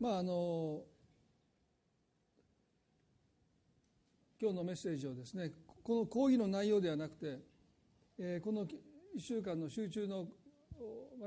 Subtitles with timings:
[0.00, 0.80] まああの
[4.40, 7.38] 今日のメッセージをですねこの講義の内容ではなくて、
[8.18, 8.68] えー、この1
[9.18, 10.26] 週間の集中の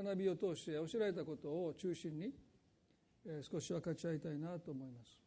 [0.02, 2.32] 学びを通して教えられたことを中心に、
[3.24, 5.18] えー、少し分かち合いたいなと思います。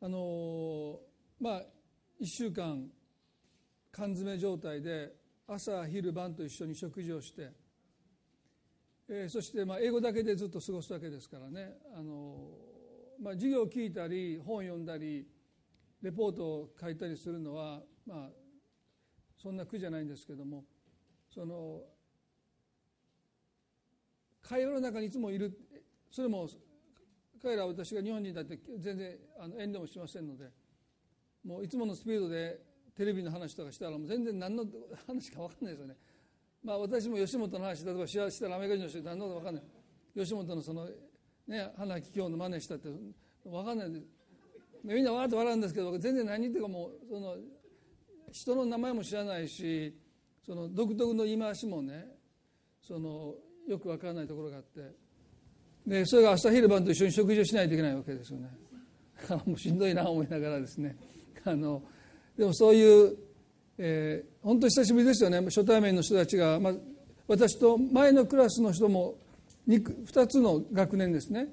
[0.00, 1.00] あの
[1.40, 1.62] まあ
[2.20, 2.86] 1週間
[3.90, 5.12] 缶詰状態で
[5.48, 7.50] 朝昼晩と一緒に食事をして、
[9.08, 12.36] えー、そしてまあ英語だけでずっと過ごすわけですからねあの、
[13.20, 15.26] まあ、授業を聞いたり本を読んだり
[16.02, 18.30] レポートを書いたりするのはまあ
[19.36, 20.64] そんな苦じゃないんですけども
[21.32, 21.80] その
[24.42, 25.56] 会話の中にいつもいる
[26.10, 26.48] それも
[27.42, 30.50] 彼らは私が日本人だって全然あの遠慮もしませんので
[31.44, 32.60] もういつものスピードで
[32.94, 34.64] テレビの話とかしたらもう全然何の
[35.06, 35.96] 話か分かんないですよね。
[36.64, 39.64] まあ私も吉本の話例えばしたらアメリカ人の人何のこと分かんない。
[40.14, 40.88] 吉本のその
[41.48, 42.88] ね花木京の真似したって
[43.44, 43.92] 分かんない。
[43.92, 44.00] で
[44.84, 47.36] みんなわーっと笑うんですけど全然何言ってかもうその
[48.30, 49.96] 人の名前も知らないし
[50.44, 52.06] その独特の言い回しもね
[52.80, 53.34] その
[53.68, 55.02] よく分からないところがあって。
[55.86, 58.48] でそれが朝昼晩と一緒に食事をしないといけないわけですよね。
[59.46, 60.96] もうしんどいな思いながらですね。
[61.44, 61.82] あの
[62.36, 63.18] でもそういう、
[63.78, 65.40] えー、本当久しぶりですよね。
[65.40, 66.74] 初対面の人たちが、まあ、
[67.26, 69.14] 私と前のクラスの人も
[69.68, 71.48] 2, 2つの学年ですね。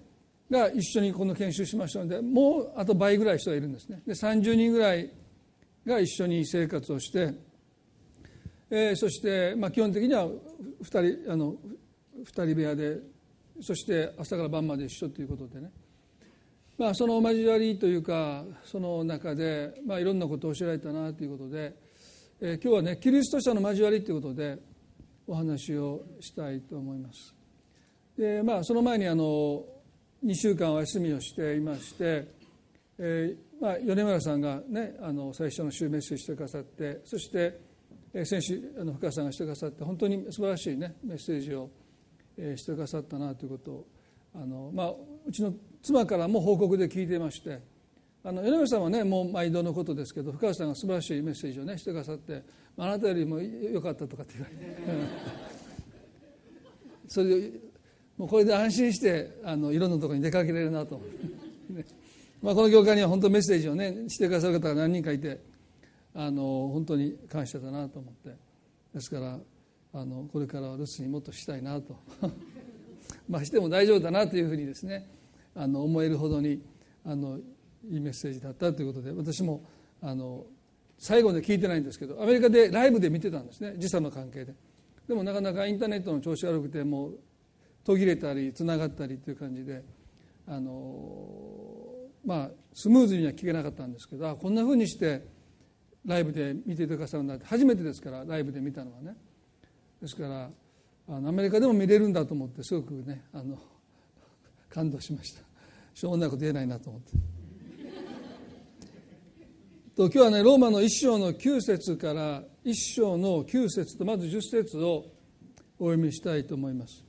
[0.49, 4.01] が一緒にこの研修しましたのでもうあと倍ぐらい人がいるんですね。
[4.05, 5.09] で30人ぐらい
[5.85, 7.33] が一緒に生活をして、
[8.69, 11.55] えー、そして、まあ、基本的には2人あの
[12.23, 12.97] 2人部屋で
[13.61, 15.69] そして朝から晩まで一緒ということでね、
[16.77, 21.75] まあ、その交わりというかその中で、まあ、いろんなことを教えられたなということで、
[22.41, 24.57] え、今日はねキリスト者の交わりということで
[25.27, 27.35] お話をしたいと思います。
[28.17, 29.63] でまあ、その前にあの
[30.25, 32.27] 2週間お休みをしていまして、
[32.97, 37.58] えーまあ、米村さんが、ね、あの最初の週メッセージしてくださってそして、
[38.14, 41.69] えー、先週あの深谷さんがしてくださって本当に素晴らしい、ね、メッセージを、
[42.37, 43.87] え、してくださったなということを
[44.35, 44.93] あの、まあ、
[45.25, 47.61] うちの妻からも報告で聞いていまして
[48.23, 52.43] あの米村さんはねもう毎度のことですけど深さんが素晴らしいメッセージをねしてくださって
[52.77, 54.59] あなたよりも良かったとかって言われて
[57.08, 57.52] それで
[58.17, 61.02] もうこれで安心してあのいろんなところに出かけれるなと、
[61.69, 61.85] ね。
[62.41, 65.39] まあ、この業界には本当メッセージをねしてくださる方が何人かいて
[66.13, 68.35] あの本当に感謝だなと思って。
[68.93, 69.37] ですから
[69.93, 71.95] あのこれからは留守にもっとしたいなと。
[73.29, 75.08] まあしても大丈夫だなというふうにですね
[75.55, 76.61] あの思えるほどに
[77.05, 77.39] あの
[77.87, 79.63] いいメッセージだったということで私も
[80.01, 80.45] あの
[80.97, 84.53] 最後まで聞いてないんですけどアメリカでライブで見てたんですね時差の関係で。
[85.07, 87.19] でもなかなかインターネットの調子悪くてもう
[87.83, 89.83] 途切れたりつながったりという感じで
[90.47, 91.73] あの
[92.23, 95.25] まあスムーズには聞けなかったんですけどこんなふうにして
[96.05, 99.15] ライブで見てくださるんだって初めてですからライブで見たのはね。
[100.01, 100.49] ですから
[101.07, 103.57] あのアメリカでも見れるんだと思ってすごくねあの
[104.69, 105.41] 感動しました。
[105.93, 107.39] しょうもないこと言えないなと思って。
[110.02, 115.04] 今日はねローマの一章の9節から一章の9節とまず10節を
[115.77, 117.04] お読みしたいと思います。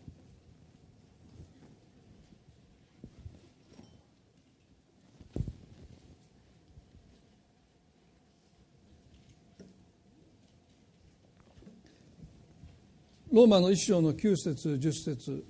[13.31, 15.45] ローマの一章の9節10節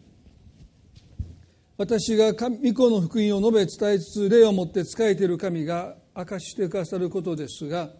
[1.79, 7.91] 私が御子の福音を述べ伝えつつ霊をもって仕えている神が明かしてくださることですが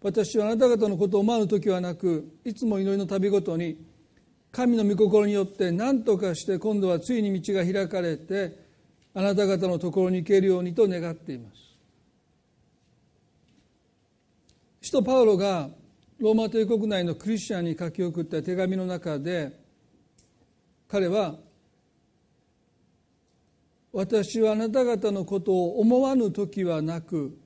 [0.00, 3.78] 私はあなた方のことを思わぬ時はなくいつも祈りの旅ごとに
[4.52, 8.64] 神の御心によって何とかして今度はついに道が開かれて
[9.12, 11.64] あなた方のところに行けるようにと願っています。
[14.80, 15.70] 使徒パウロが
[16.18, 19.58] ローマ帝国内のクリスチャンに書き送った手紙の中で
[20.88, 21.36] 彼は
[23.92, 27.36] 私はあなた方のことを思わぬ時はなく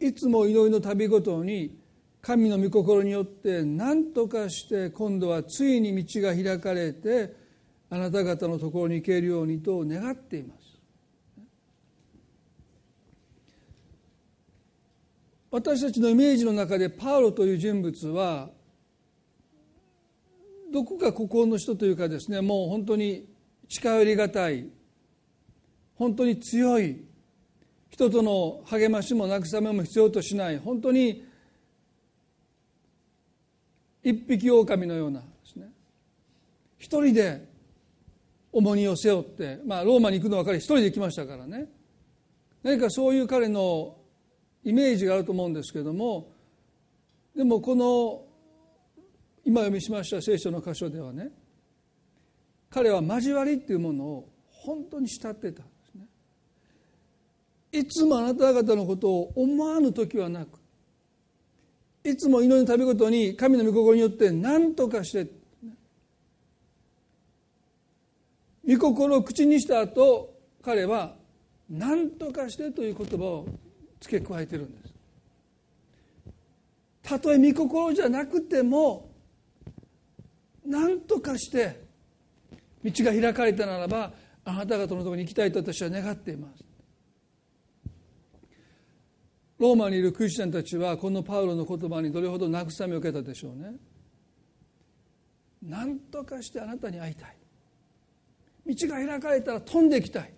[0.00, 1.78] いつも祈りの旅ごとに
[2.20, 7.34] 神の御心によって何とかして今度はついに道が開かれて
[7.90, 10.64] あなた方のところに行けるようにと願っています。
[15.50, 18.50] 私たちのイメージの中でパウロという人物は
[20.72, 23.28] どこか孤高の人というかですねもう本当に
[23.68, 24.66] 近寄りがたい
[25.94, 27.04] 本当に強い
[27.94, 31.24] 人との励ましも慰めも必要としない本当に
[34.02, 35.68] 一匹狼のようなですね。
[36.76, 37.46] 一人で
[38.50, 41.68] 重荷を背負って、まあ、ローマに行くのは彼一人で行きましたからね。
[42.64, 43.96] 何かそういう彼の
[44.64, 46.32] イメージがあると思うんですけども
[47.36, 48.22] でもこの
[49.44, 51.28] 今読みしました聖書の箇所ではね
[52.70, 55.62] 彼は交わりっていうものを本当に慕ってた。
[57.74, 60.60] いつもあなた方のことを思わぬ時はなく
[62.04, 65.26] いつも祈りの旅ごとに神の御心によって何とかして
[68.64, 70.32] 御心を口にした後
[70.62, 71.16] 彼は
[71.68, 73.46] 何とかしてという言葉を
[74.00, 74.94] 付け加えてるんです。
[77.02, 79.10] たとえ御心じゃなくても
[80.64, 81.84] 何とかして
[82.84, 84.12] 道が開かれたならば
[84.44, 86.73] あなた方のところに行きたいと私は願っています。
[89.58, 93.74] ローマにいるクリスチャンたちはこのパウロの言葉にどれほど慰めを受けたでしょうね。
[95.62, 97.36] 何とかしてあなたに会いたい。
[98.66, 100.32] 道が開かれたら飛んでいきたい。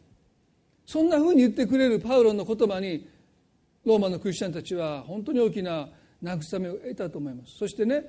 [0.85, 3.09] そんなふうに言ってくれるパウロの言葉に
[3.85, 5.89] ローマのクリスチャンたちは本当に大きな
[6.23, 7.57] 慰めを得たと思います。
[7.57, 8.05] そしてね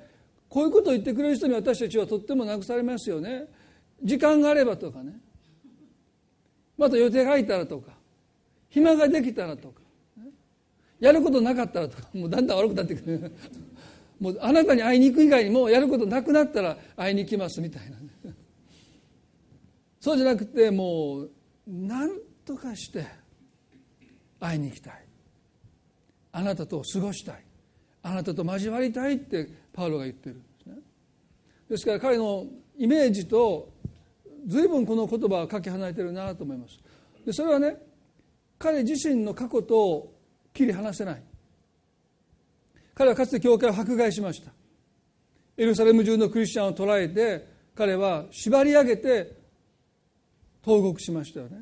[0.50, 3.45] こういうことを言ってくれる人に私たちはとっても慰めますよね。
[4.04, 5.19] 時間があればとかね。
[6.77, 7.92] また予定が空いたらとか。
[8.69, 9.81] 暇ができたらとか。
[10.99, 13.31] やることなかったらとかもうだんだん悪くなってくる。
[14.19, 17.97] もうあなたに会いに行く以外にもやることなくなったら会いに行きますみたいな、
[19.99, 21.31] そうじゃなくてもう
[21.67, 22.09] 何
[22.44, 23.05] とかして
[24.39, 25.05] 会いに行きたい。
[26.31, 27.44] あなたと過ごしたい。
[28.03, 30.35] あなたと交わりたいってパウロが言ってる。
[30.35, 30.75] んですね
[31.69, 32.45] ですから彼の
[32.77, 33.69] イメージと
[34.47, 36.79] 随分この言葉はかけ離れてるなと思います。
[37.25, 37.75] でそれはね
[38.57, 40.16] 彼自身の過去と
[40.57, 41.21] 切り離せない。
[42.95, 44.51] 彼はかつて教会を迫害しました。
[45.56, 49.38] エルサレム中のクリスチャンを捕らえて彼は縛り上げて
[50.63, 51.59] 投獄しましたよね。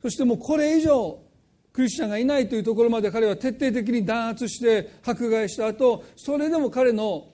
[0.00, 1.18] そしてもうこれ以上
[1.72, 7.31] クリスチャンがいないというところまで彼は徹底的に弾圧して迫害した後それでも彼の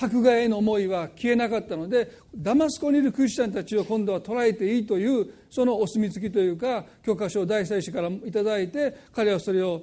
[0.00, 9.82] 迫害への思いは消えなかったのでダマスコにいるクリスチャンたちを今度は捕らえていいというそのお墨付きというか許可書を大祭司から頂いて彼はそれを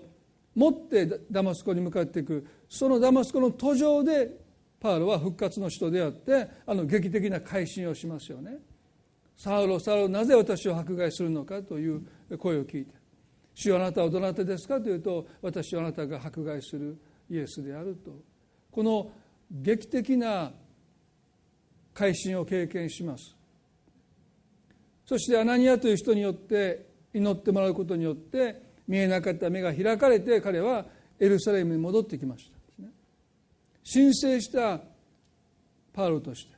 [0.55, 4.31] 持ってダマスコに向かっていくそのダマスコの途上で
[4.79, 8.57] パウロは復活の人であってあの劇的な改心をしますよね。
[9.35, 12.01] サウロサウロなぜ私を迫害するのかという
[12.39, 12.93] 声を聞いて
[13.53, 16.97] 「主あなたはどなたですか?」というと「私はあなたが迫害する
[17.29, 18.11] イエスである」と
[18.71, 19.11] この
[19.51, 20.51] 劇的な
[21.93, 23.35] 改心を経験します。
[25.05, 30.85] そしてアナニアという人によって祈ってもらうことによって見えなかった目が開かれて彼は
[31.19, 32.57] エルサレムに戻ってきました。
[33.83, 34.81] 申請した
[35.93, 36.57] パウロとして。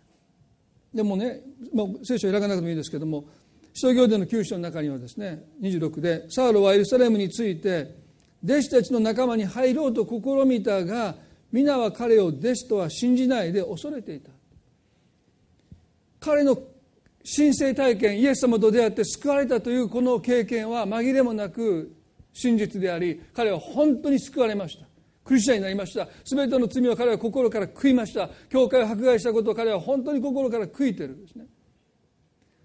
[0.94, 1.42] でもね、
[1.74, 3.26] まあ、聖書を開かなくてもいいですけども
[3.74, 7.96] 使徒行伝の9章の中にはですね26でサウロはエルサレムについて
[8.44, 11.16] 弟子たちの仲間に入ろうと試みたが
[11.52, 14.32] 皆は彼を弟子とは信じないで恐れていた。
[16.20, 21.96] 彼の神聖体験イエス様と出会って救われたというこの経験は紛れもなく
[22.34, 24.86] 真実であり彼は本当に救われました。
[25.24, 26.08] クリスチャンになりました。
[26.26, 28.30] 全ての罪を彼は心から悔いました。
[28.50, 31.46] 教会を迫害したことを彼は本当に心から悔いてるんですね。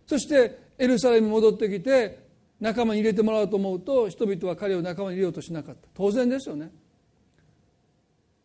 [0.06, 2.24] そしてエルサレムに戻ってきて
[2.60, 5.88] 仲間に入れてもらおうと思うと人々は彼を仲間に入れようとしなかった。
[5.94, 6.70] 当然ですよね。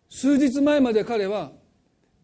[0.09, 1.51] 数日前まで彼は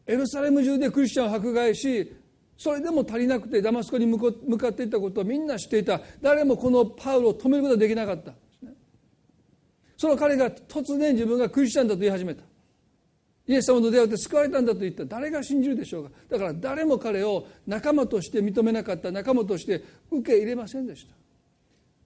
[0.07, 2.15] エルサレム中でクリスチャンを迫害し
[2.57, 4.17] それでも足りなくてダマスコに向
[4.57, 5.99] かっていったことをみんな知っていた。
[6.21, 8.33] 誰もこのパウロを止めることはできなかった。
[9.97, 12.43] その彼が突然自分がクリスチャンだと言い始めた。
[13.47, 15.05] イエス様と出会って救われたんだと言った。
[15.05, 16.11] 誰が信じるでしょうか。
[16.29, 19.11] だから誰も彼を仲間として認めなかった。
[19.11, 21.13] 仲間として受け入れませんでした。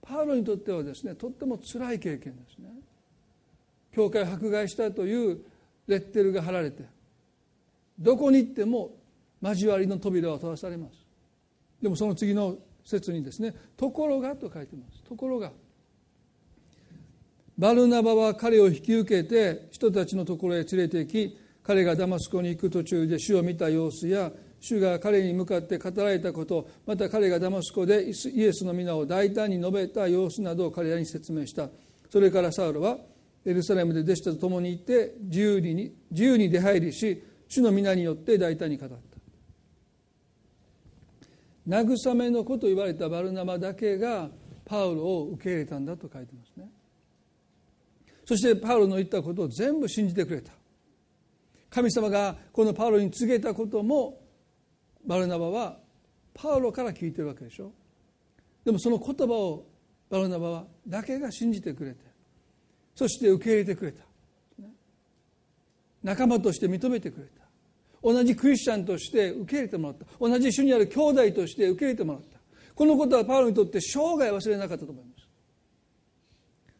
[0.02, 2.70] パウロにとってはですねとっても辛い経験ですね。
[3.94, 5.40] 教会を迫害したという
[5.90, 6.84] レッテルが貼られて
[7.98, 8.92] どこに行っても
[9.42, 10.94] 交わりの扉は閉ざされます。
[11.82, 15.02] でもその次の説にですね「ところが」と書いてます。
[15.02, 15.52] ところが
[17.58, 31.68] バルナバは彼を引き受けて人たちのところへ連れて行き彼がダマスコに行く途中で主を見た様子や主が彼に向かって語られたことまた彼がダマスコでイエスの皆を大胆に述べた様子などを彼らに説明した。
[32.10, 32.98] それからサウロは
[33.44, 38.96] エルサレムで弟子たちと共に行って自由に自由に出入りし主の皆によって大胆に語った。
[41.68, 44.28] 慰めの子と言われたバルナマだけが
[44.64, 46.70] パウロを受け入れたんだと書いてますね。
[48.24, 50.52] そしてパウロの言ったことを全部信じてくれた。
[51.70, 54.20] 神様がこのパウロに告げたことも
[55.06, 55.78] バルナバは
[56.34, 57.72] パウロから聞いてるわけでしょ。
[58.64, 59.66] でもその言葉を
[60.08, 62.09] バルナバはだけが信じてくれて。
[62.94, 64.02] そして受け入れてくれた。
[66.02, 67.40] 仲間として認めてくれた。
[68.02, 70.06] 同じクリスチャンとして受け入れてもらった。
[70.18, 72.40] 同じ主にある兄弟として受け入れてもらった。
[72.74, 75.26] このことはパウロにとって生涯忘れなかったと思います。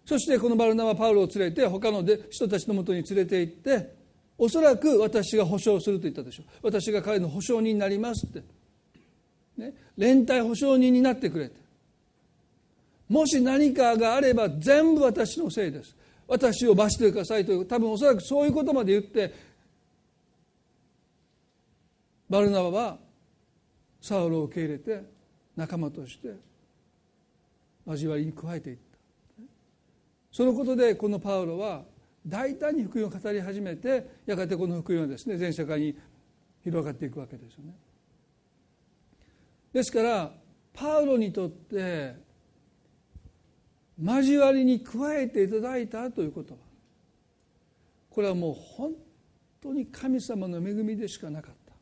[0.06, 3.94] そしてこのバルナはパウロを連れて他の人たちのもとに連れて行って
[4.38, 6.46] おそらく私が保証すると言ったでしょう。
[6.62, 8.42] 私が彼の保証人になりますって、
[9.58, 11.56] ね、連帯保証人になってくれて。
[13.10, 15.94] もし何かがあれば全部私のせいです。
[16.30, 19.34] 私を罰してくださいという多分おそらくそういうことまで言って
[22.28, 22.98] バルナバは
[24.00, 25.02] サウルを受け入れて
[25.56, 26.28] 仲間として
[27.84, 29.44] 交わりに加えていった。
[30.30, 31.82] そのことでこのパウロは
[32.24, 35.98] 大胆に福音を語り始めてやがてこの福音はですね全世界に
[36.62, 37.74] 広がっていくわけですよね。
[39.72, 40.32] ですから
[40.72, 42.29] パウロにとって
[44.02, 46.54] 交わりに加えていただいたということ。
[46.54, 46.60] は
[48.10, 48.92] これはもう本
[49.60, 51.74] 当に神様の恵みでしかなかった。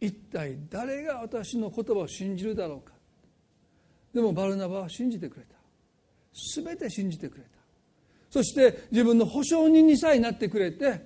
[0.00, 2.94] 一体誰が私の言葉を信じるだろうか。
[4.14, 5.56] でもバルナバは信じてくれた。
[6.54, 7.58] 全て信じてくれた。
[8.30, 11.00] そして自分の保証人にさえなってくれて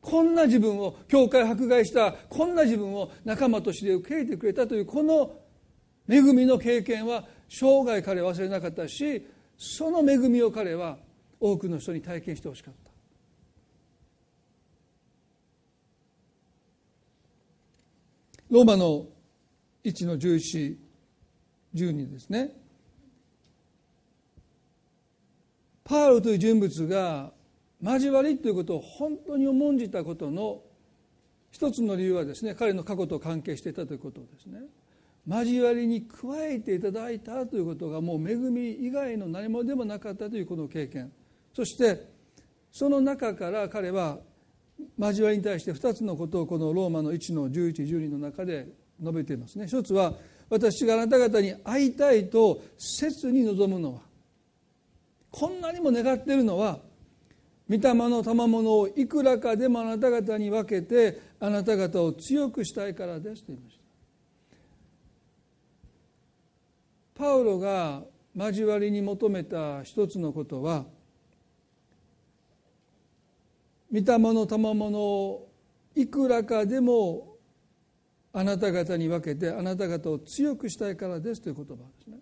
[0.00, 5.32] こんな自分を教会迫害したこんな自分を仲間として受け入れてくれたというこの
[6.08, 9.26] 恵みの経験は生涯彼は忘れなかったし
[9.58, 10.96] その恵みを彼は
[11.40, 12.90] 多くの人に体験してほしかった。
[18.50, 19.06] ローマの
[19.84, 22.56] 1の1112ですね。
[25.84, 27.32] パウロという人物が
[27.82, 30.62] 交わりということを本当に重んじたことの
[31.50, 34.60] 一つの理由はですね彼の過去と関係していたということですね。
[35.26, 41.12] 交わりに加えていただいたということがもう恵み以外の何もでもなかったというこの経験。
[41.54, 42.08] そして
[42.72, 44.18] その中から彼は
[44.98, 48.68] 交わりに対して2つのことをこのローマの1の1112の中で
[49.00, 49.66] 述べていますね。
[49.66, 50.14] 一つは
[50.48, 54.00] 私があなた方に会いたいと切に望むのは
[55.30, 56.78] こんなにも願っているのは
[57.68, 63.79] 御霊の賜物をいくらかでもあなた方に分けてあなた方を強くしたいからですと言いました。
[67.20, 68.02] パウロが
[68.34, 70.86] 交わりに求めた一つのことは
[73.92, 75.48] 御霊の賜物を
[75.94, 77.36] いくらかでも
[78.32, 82.18] あなた方に分けてあなた方を強くしたいからですという言葉ですね。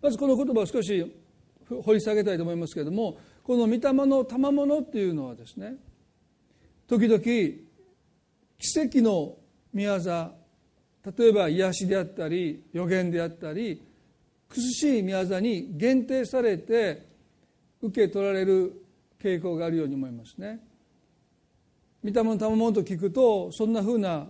[0.00, 1.14] まずこの言葉を少し
[1.68, 5.74] 掘り下げたいと思いますけれどもこの御霊の賜物っていうのはですね
[6.86, 9.36] 時々奇跡の
[9.74, 10.41] 宮業
[11.04, 13.82] 例えば癒しであったり予言であったり
[14.48, 17.06] 苦しい宮座に限定されて
[17.80, 18.72] 受け取られる
[19.20, 20.60] 傾向があるように思いますね。
[22.04, 24.26] 御霊の賜物と聞くとそんなふうな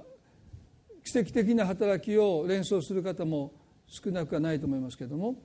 [1.04, 3.52] 奇跡的な働きを連想する方も
[3.86, 5.36] 少なくはないと思いますけれども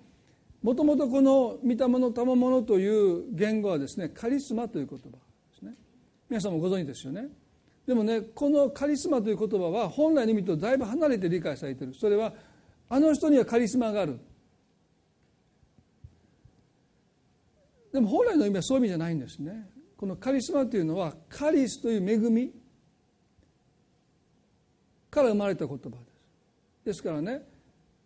[0.62, 5.18] もともとこの御霊の賜物という言語はですねカリスマという言葉で
[5.58, 5.74] すね
[6.30, 7.28] 皆さんもご存知ですよね
[7.88, 11.94] でもねこのカリスマという言葉は本来の意味とだいぶ離れて理解されている。
[11.96, 12.34] それは
[12.90, 14.20] あの人にはカリスマがある。
[17.94, 19.70] でも本来の意味はそういう意味じゃないんですね。
[19.96, 22.52] このカリスマというのはカリスという恵み
[25.10, 26.86] から生まれた言葉です。
[26.86, 27.42] ですからね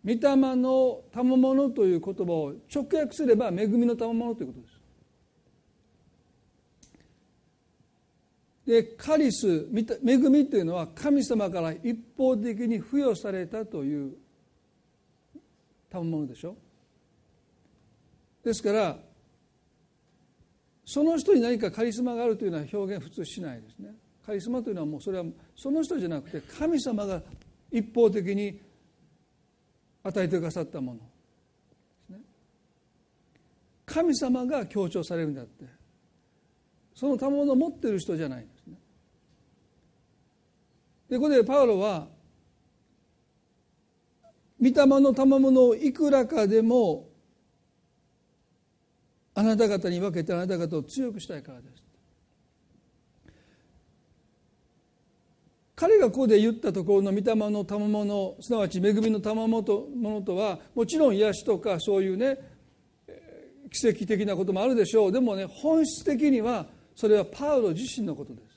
[0.04, 4.71] 御霊の賜物という言葉を直訳すれば恵みの賜物ということです。
[8.72, 9.68] でカリス
[10.02, 14.14] 恵みというのは神様から一方的に付与されたという
[15.90, 16.56] 賜物でしょ？
[18.42, 18.96] ですから
[20.86, 23.90] その人に何かカリスマがあるというのは表現普通しないですね。
[24.24, 25.24] カリスマというのはもうそれは
[25.54, 27.20] その人じゃなくて神様が
[27.70, 28.58] 一方的に
[30.02, 30.98] 与えてくださったもの。
[30.98, 31.04] で
[32.06, 32.20] すね。
[33.84, 35.66] 神様が強調されるんだって。
[36.94, 38.46] その賜物を持ってる人じゃない。
[41.12, 42.06] でここでパウロは
[44.58, 47.10] 御霊の賜物をいくらかでも
[49.34, 51.82] あなた方に分けてあなた方を強くしたいからです
[55.76, 59.62] 彼がここで言ったところの御霊の賜物すなわち恵みの賜物
[60.22, 62.38] とはもちろん癒しとかそういうね
[63.70, 68.51] 奇跡的なこともあるでしょうでもね本質的にはそれはパウロ自身のことです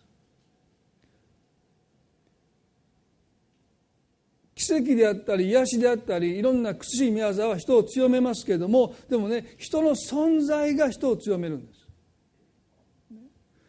[4.55, 11.85] 奇跡であったり癒しであったりいろんな苦しい宮沢は人を強めますけれどもでもね人の存在が人を強めるんです。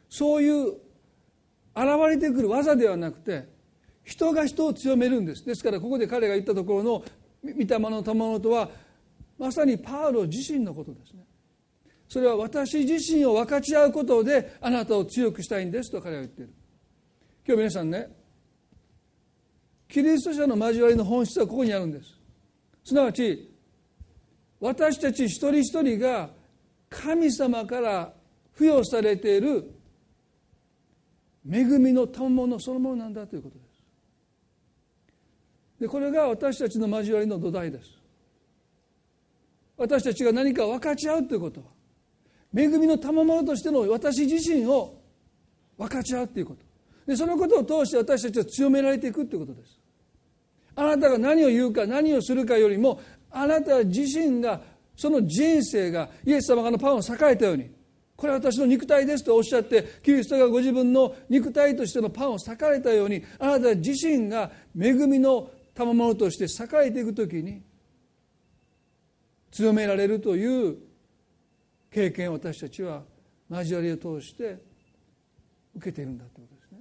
[0.09, 0.79] そういう現
[2.09, 3.49] れてくる技ではなくて
[4.05, 5.45] 人が人を強めるんです。
[5.45, 7.05] ですからここで彼が言ったところの
[7.43, 8.71] 御霊の賜物とは
[9.39, 11.25] まさにパウロ自身のことですね。
[12.09, 16.55] それは私自身を分かち合うことであなたを強くしたいんですと彼は言っている。
[17.45, 18.09] 今日皆さんね
[19.89, 22.15] キリスト者の交わりの本質はここにあるんです。
[22.85, 23.51] すなわち
[24.61, 26.31] 私たち一人一人が
[26.89, 28.13] 神様から
[28.55, 29.71] 付与されている
[31.49, 33.67] 恵みの賜物そのものなんだということです。
[35.81, 37.91] でこれが私たちの交わりの土台です。
[39.77, 41.67] 私たちが何か分かち合うということは
[42.55, 44.99] 恵みの賜物としての私自身を
[45.77, 46.65] 分かち合うということ。
[47.07, 49.76] でそのことを通して私たちは強められていくということです。
[50.77, 54.61] あなたが何を言うか何をするかよりもあなた自身が
[54.95, 57.71] その人生がイエス様がのパンを栄えたように
[58.17, 67.63] これは私の肉体ですとおっしゃってキリストがご自分の肉体としてのパンを裂かれたようにあなた自身が恵みの賜物として栄えていくときに
[69.51, 70.77] 強められるという
[71.91, 73.03] 経験を私たちは
[73.51, 74.59] 交わりを通して
[75.75, 76.79] 受けているんだということですね。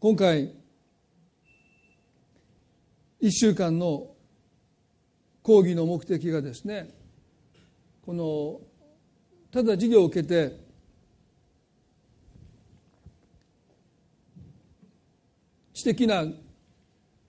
[0.00, 0.52] 今回
[3.20, 4.08] 1週間の
[5.42, 6.90] 講義の目的がですね
[8.04, 8.60] この
[9.50, 10.68] ただ授業を受けて
[15.74, 16.24] 知的な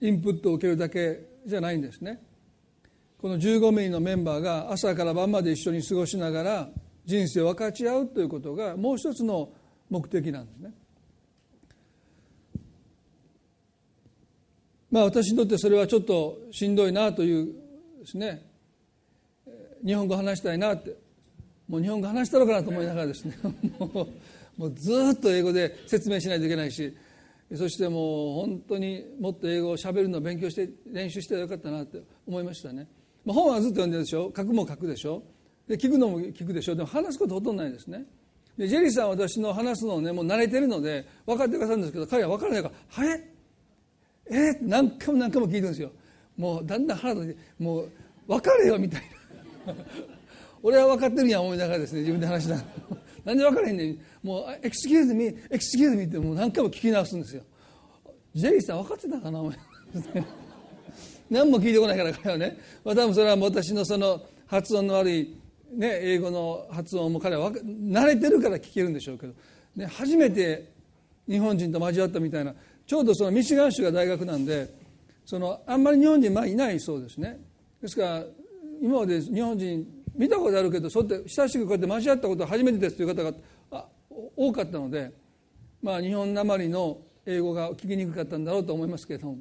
[0.00, 2.20] インプットを受けるだけじゃないんですね。
[3.18, 6.68] この15名のメンバーが朝から晩まで一緒に過ごしながら
[7.04, 9.50] 人生を分かち合うということがもう一つの
[9.90, 10.72] 目的なんですね。
[14.90, 17.46] まあ私にとってそれはちょっとしんどいなという
[18.00, 18.46] ですね。
[19.84, 20.96] 日本語話したいなって。
[21.68, 23.36] もう日本語話したのかなと思いながらですね。
[24.56, 26.92] もうずっと英語で説明しないといけないし。
[27.56, 32.86] そしてもう本当にもっと英語をしゃべるのを勉強して練習してよかったなって思いましたね、
[33.24, 34.32] まあ、本はずっと読んでるでしょ。
[34.36, 35.22] 書くも書くでしょ。
[35.66, 36.74] で聞くのも聞くでしょ。
[36.76, 38.04] でも話すことほとんどないですね。
[38.56, 42.74] でジェリーさんは私の話すのをねもう慣れてるので分かってくださるんですけど彼は分からないから
[43.04, 43.24] 「はい
[44.30, 45.90] えー、何回も何回も聞いてるんですよ。
[46.36, 47.90] もうだんだん腹立ってもう
[48.26, 49.02] 分かれよみたい
[49.66, 49.74] な。
[50.62, 53.98] 俺は分かってるやん思いながらですね自分で話しながらなんで分からへんねん。
[54.22, 57.42] もう「エクスキューズミエクスキューズミ」ってもう何回も聞き直すんですよ。
[58.34, 59.54] ジェリーさん分かってたかな思い
[61.30, 65.36] 何も聞いてこないから彼はね、まあ、多分それは私のその発音の悪い、
[65.72, 69.34] ね、英語の発音も彼は慣れてるから聞けるんでしょうけど、
[69.76, 70.70] ね、初めて
[71.28, 72.54] 日本人と交わったみたいな。
[72.90, 74.68] ちょうどそのミシガン州が大学なんで
[75.24, 77.38] そのあんまり日本人まあいないそうですね。
[77.80, 78.24] ですから
[78.82, 83.86] 今まで日本人見たことあるけどそうやって親しくこうやって交わったことは初めてですという方が
[84.36, 85.12] 多かったので、
[85.80, 89.38] まあ、日本なまりの英語が聞きにくかったんだろうと思いますけれども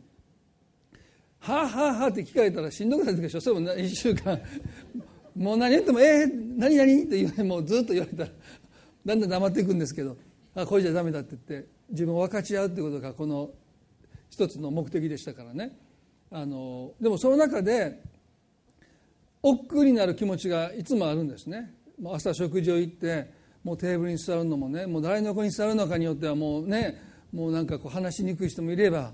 [1.41, 4.39] 「はあはあはあ」って聞かれたらしんどくなるでしょそれも1週間。
[5.35, 8.29] もう何言っても「えー、何何?」って言われもうずっと言われたら
[9.07, 10.15] だんだん黙っていくんですけど
[10.53, 11.78] 「あこれじゃダメだ」って言って。
[11.91, 13.49] 自分を分かち合うということがこの
[14.29, 15.77] 一つの目的でしたからね。
[16.31, 18.01] あのでもその中で
[19.41, 21.73] 億劫になる気持ちがいつもあるんですね。
[22.01, 23.31] 朝食事を行って
[23.63, 27.01] もうテーブルに座るのもねもう誰の子に座るのかによってはもうね
[27.33, 29.11] もうなんかこう話しにくい人もいれば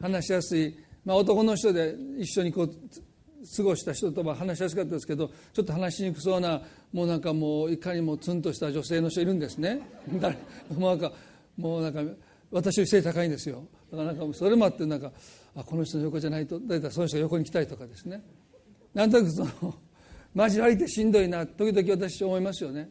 [0.00, 2.70] 話しやすい、まあ、男の人で一緒にこう
[3.56, 9.80] 過ごした人とは話しやすかったですけどちょっと話しにくそうなもうなんかもういかにもツンとした女性の人いるんですね。
[10.76, 11.12] もなんか
[11.56, 12.00] もうなんか
[12.50, 13.66] 私より背高いんですよ。
[13.90, 15.10] だからなんかそれもあってなんか
[15.56, 18.22] あこの人の横じゃないと大体その人が横に来たりとかですね。
[18.94, 19.74] なんとなくその
[20.34, 22.88] 交わりってしんどいな時々私は思いますよね。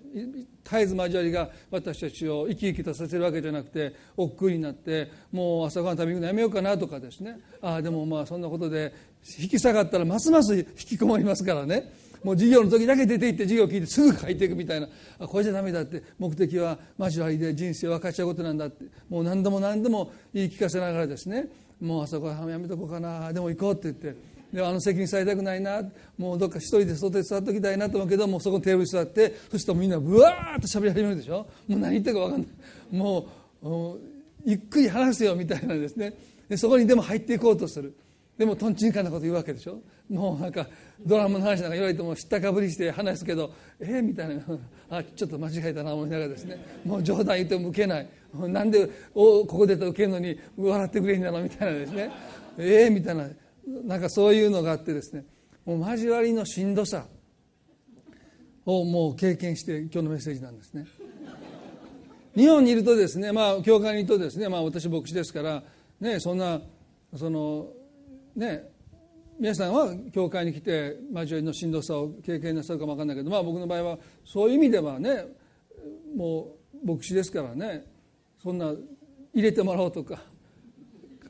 [0.63, 7.39] 絶えず交わりが私たちを生き生きとさせるわけじゃなくて億劫になってもう朝ごはん食べるのやめようかなとかですね。
[7.61, 8.93] ああでもまあそんなことで
[9.39, 11.91] 引き下がったらますます引きこもりますからね。
[12.23, 14.87] もう授業の時だけ出て行って授業を聞いてすぐ帰っていくみたいな。
[15.27, 16.03] これじゃダメだって。
[16.19, 18.85] 目的は交わりで人生を分かち合うことなんだって。
[19.09, 21.47] もう何度も何度も言い聞かせながらですね。
[21.79, 23.33] もう朝ごはやめとこうかな。
[23.33, 24.15] でも行こうって言って。
[24.53, 25.81] であの席に座りたくないな。
[26.17, 31.47] もうどっか一人で外で座っときたいなと思うけどもうそこのテーブルに座ってそしたらみんなブワーッと喋り始めるでしょ。
[31.67, 32.49] もう何言ってるか分かんない。
[32.91, 33.27] も
[33.63, 33.99] う
[34.45, 36.13] ゆっくり話すよみたいなですね。
[36.49, 37.95] でそこにでも入っていこうとする。
[38.37, 39.81] でもとんちんかんなこと言うわけでしょ。
[40.11, 40.67] もうなんか
[41.05, 44.41] ドラマの話なんか言われても知ったかぶりして話すけどえー、みたいな。
[44.89, 46.81] あちょっと間違えたな思いながらですね。
[46.85, 48.09] もう冗談言っても受けない。
[48.33, 52.11] なんでおここで受けるのに笑ってくれんだろみたいなですね。
[52.57, 53.27] ええー、みたいな。
[53.85, 55.25] なんかそういうのがあってですね。
[55.65, 57.05] もう交わりのしんどさ。
[58.65, 60.85] をもう経験して今日のメッセージなんですね。
[62.35, 65.63] 日本にいるとですねまあ教会にいるとですねまあ私牧師ですから
[65.99, 66.61] ねそんな
[67.17, 67.67] その
[68.35, 68.70] ね
[69.41, 75.25] 皆さんは教会に来て交わりのしんどさを経験なさるかも分かんないけどまあ僕の場合はそういう意味ではね
[76.15, 77.83] もう牧師ですからね
[78.43, 78.71] そんな
[79.33, 80.21] 入れてもらおうとか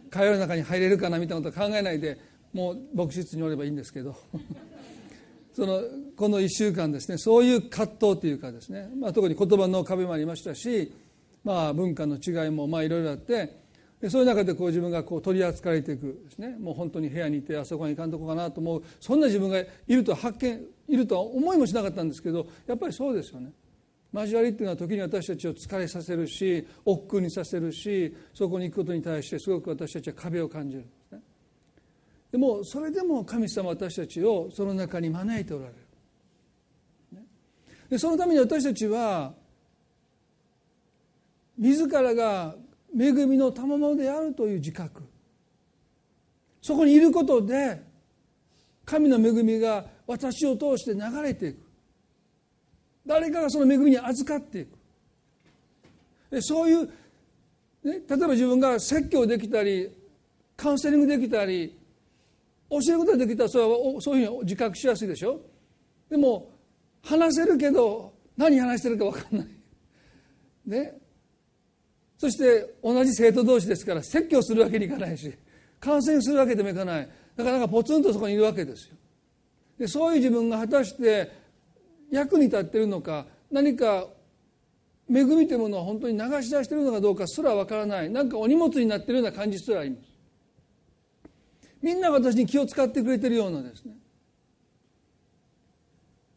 [0.09, 2.19] 会話の中に入れるかなみたいなこと考えないで
[2.51, 4.13] もう牧師室におればいいんですけど。
[5.55, 5.81] その
[6.15, 10.93] この1週間ですねそういう葛藤というかですね、まあ、特に言葉の壁もありましたし、
[11.43, 13.60] まあ、文化の違いもまあいろいろあって
[14.01, 16.57] でそういう中でこう自分がこう取り扱われていくですね。
[16.59, 18.83] もう本当に部屋にいてあそこに行かんとこかなと思う。
[18.99, 23.51] そんな自分がいると発見いるとは思いもしなかったんですけどやっぱりそうですよね。
[24.11, 31.21] 交わりっていうのは時に私たちを疲れさせるし億劫にさせるしそこに行くことに対してすごく私たちは壁を感じるんですね。
[32.31, 35.75] でもそれでも神様私たちをその中に招いておられる。
[37.87, 39.33] でそのために私たちは
[41.57, 42.55] 自らが
[42.97, 45.01] 恵みの賜物であるという自覚。
[46.61, 47.81] そこにいることで
[48.85, 51.59] 神の恵みが私を通して流れていく。
[53.05, 56.41] 誰かがその恵みに預かっていく。
[56.41, 56.91] そういう、ね、
[57.83, 59.91] 例えば自分が説教できたり
[60.55, 61.75] カウンセリングできたり
[62.69, 65.41] 教えることができたらそれはそういうふうに自覚しやすいでしょ。
[66.09, 66.51] でも
[67.03, 69.47] 話せるけど何話してるか分かんない。
[70.65, 71.00] ね。
[72.21, 75.33] そして同じ生徒同士ですから説教するわけにいかないし
[75.79, 77.09] カウンセリングするわけでもいかない。
[77.35, 78.95] だかなかポツンとそこにいるわけですよ。
[79.79, 81.31] でそういう自分が果たして
[82.11, 84.05] 役に立っているのか何か
[85.09, 88.09] 恵みというものを本当に流し出しているのかどうかすらわからない。
[88.11, 90.01] なんかお荷物になっているような感じすらあります。
[91.81, 93.95] みんな私に気を使ってくれているようなですね。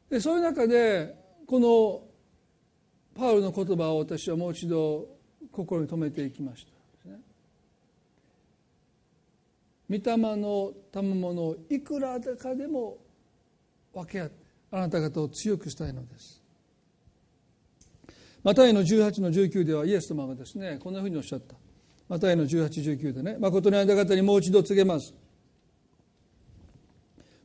[0.08, 1.14] でそういう中で
[1.46, 2.00] この
[3.14, 5.12] パウルの言葉を私はもう一度
[5.54, 6.74] 心に留めていきました。
[9.88, 12.96] 御霊の賜物をいくらかでも
[13.92, 14.34] 分け合って
[14.70, 16.42] あなた方を強くしたいのです。
[18.42, 21.54] マタイの18の19ではイエス様がですねこんなふうにおっしゃった。
[22.08, 25.14] マタイの1819でね誠にあなた方にもう一度告げます。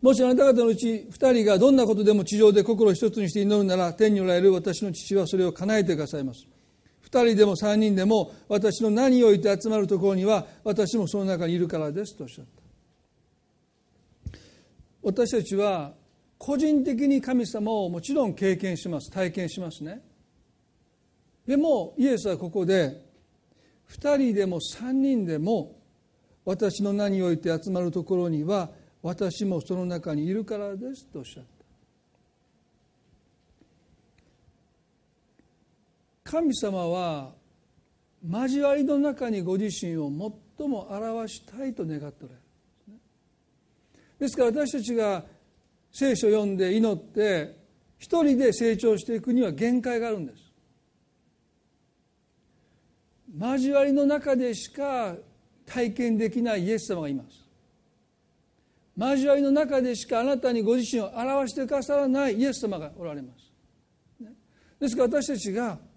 [0.01, 6.47] もしあなた方のうち2人がどんなことでも地上で心を一つにして祈るなら天におられる私の父はそれを叶えてくださいます。
[7.11, 14.37] 2人でも3人でも私の何を置いて集まるところには私もその中にいるからですとおっしゃった。
[15.01, 15.93] 私たちは
[16.37, 20.01] 個人的に神様をもちろん経験します体験しますね。
[21.47, 23.01] でもイエスはここで
[23.89, 25.79] 2人でも3人でも
[26.45, 28.69] 私の名において集まるところには
[29.01, 31.58] 私もその中にいるからですとおっしゃった。
[36.29, 37.31] 神様は
[38.23, 40.11] 交わりの中にご自身を
[40.57, 42.39] 最も表したいと願っておられ
[42.93, 42.99] る。
[44.19, 45.23] ですですから私たちが
[45.91, 47.57] 聖書を読んで祈って
[47.97, 50.51] 一人で成長していくには限界があるんです。
[53.35, 55.15] 交わりの中でしか
[55.65, 57.43] 体験できないイエス様がいます。
[58.95, 63.49] 交わりの中でしかあなたにご自身を表してくださらないイエス様がおられます。
[64.79, 65.88] ですから私たちが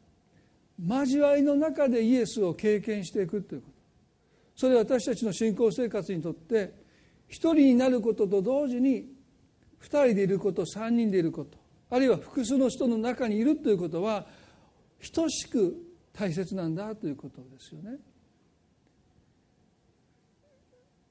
[0.87, 3.77] 交わりの中でイエスを経験していくということ
[4.57, 6.73] それは私たちの信仰生活にとって
[7.29, 9.07] 一人になることと同時に
[9.81, 11.59] 2人でいること3人でいること
[11.91, 14.27] あるいは複数の人の中にいるということは
[15.15, 15.77] 等しく
[16.13, 17.99] 大切なんだということですよね。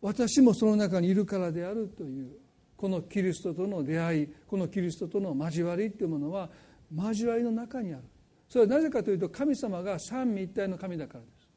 [0.02, 2.32] 私もその中にいるからであるという
[2.76, 6.50] このキリストとの出会いこのキリストとの交わりというものは
[6.96, 8.04] 交わりの中にある
[8.52, 11.48] それはなぜかというと神様が三位一体の神だからです。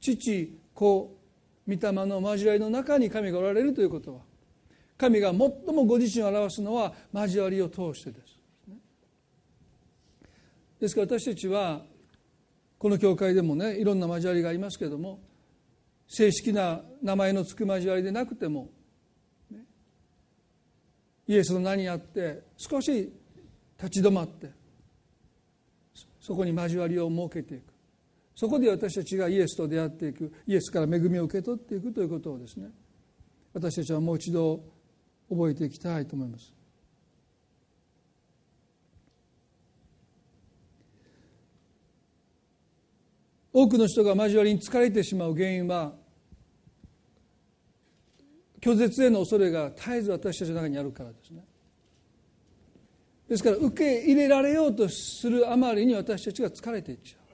[0.00, 1.14] 父子
[1.68, 4.20] 御霊の交わりの中に神がおられるということは。
[4.96, 8.40] 神が最もご自身を表すのは交わりを通してです。
[10.80, 11.82] ですから私たちは
[12.78, 15.20] この教会でもねいろんな交わりがありますけれども
[16.08, 18.70] 正式な名前の付く交わりでなくても、
[21.28, 23.12] イエスの名にあって少し
[23.76, 24.50] 立ち止まって
[26.26, 27.72] そこに交わりを設けていく。
[28.34, 30.32] そこで私たちがイエスと出会っていく。
[30.44, 32.66] イエスから恵みを受け取っていくということをですね。
[33.54, 34.60] 私たちはもう一度
[35.30, 36.52] 覚えていきたいと思います。
[43.52, 45.94] 多くの人が交わりに疲れてしまう原因は
[48.60, 51.44] 拒絶への恐れが絶えず私たちの中にあるからですね。
[53.28, 57.26] ですから受け入れられようとするあまりに私たちが疲れていっちゃう。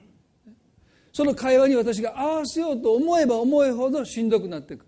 [1.13, 4.87] その会話に私が合わせようと思えば思うほどしんどくなっていく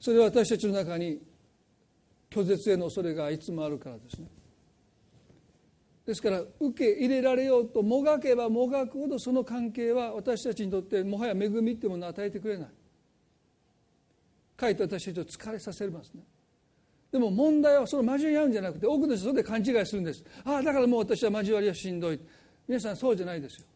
[0.00, 1.20] それは私たちの中に
[2.30, 4.28] 拒絶への恐れがいつもあるからですね。
[6.06, 12.68] ですから受け入れられようともがけばもがくほどその関係は私たちにとってもはや恵みっていうものを与えてくれない。
[14.56, 16.22] かえって私たちを疲れさせますね。
[17.12, 20.24] でも問題はその交わり合うんじゃなくて多くの人で勘違いするんです。
[20.44, 22.18] ああだからもう私は交わりはしんどい。
[22.66, 23.66] 皆さんそうじゃないですよ。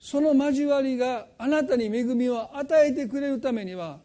[0.00, 4.00] その交わりがあなたに恵みを与えてくれるためには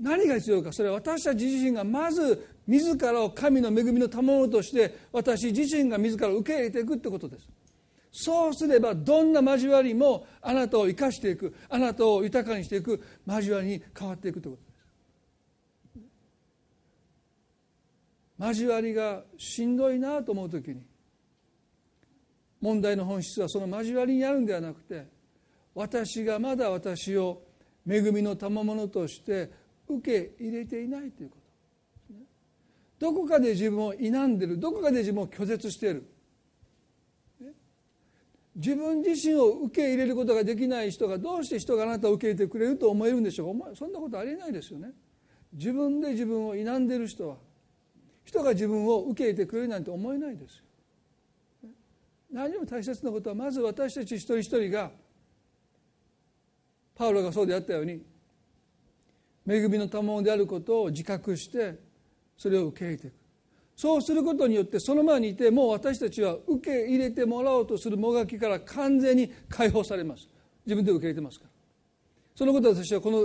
[0.00, 0.72] 何が必要か。
[0.72, 7.48] それは私たち自身がまず自らを神の恵みの賜物として私自身が自ら受け入れていくってことです。
[8.10, 14.76] そうすればどんな交わりもあなたを生かしていくあなたを豊かにしていく交わりに変わっていくということです
[18.38, 20.82] 交わりがしんどいなと思う時に
[22.60, 25.06] 問題の本質はその交わりにあるんではなくて
[25.74, 27.42] 私がまだ私を
[27.88, 29.50] 恵みの賜物として
[29.88, 31.46] 受け入れていないということ。
[32.98, 36.10] どこかで自分を否んでるどこかで自分を拒絶している。
[38.56, 43.68] 自分自身を受け入れることができない人がどうして人があなたを受け入れてくれると思えるんでしょうか。
[43.74, 44.92] そんなことありえないですよね。
[45.52, 47.36] 自分で自分を否んでいる人は
[48.26, 50.62] 人が自分を受け入れてくれるなんて思えないです
[52.30, 54.90] 何よりも大切なことはまず私たち一人一人が
[56.94, 58.02] パウロがそうであったように
[59.48, 61.78] 恵みの賜物であることを自覚して
[62.36, 63.14] それを受け入れていく。
[63.76, 70.28] そうすることによってその前にいてもう私たちは受け入れてもらおうとするもがきから完全に解放されます。
[70.64, 71.50] 自分で受け入れてますから。
[72.34, 73.20] そのことを私はこの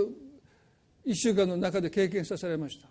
[1.06, 2.88] 1週間の中で経験させられました、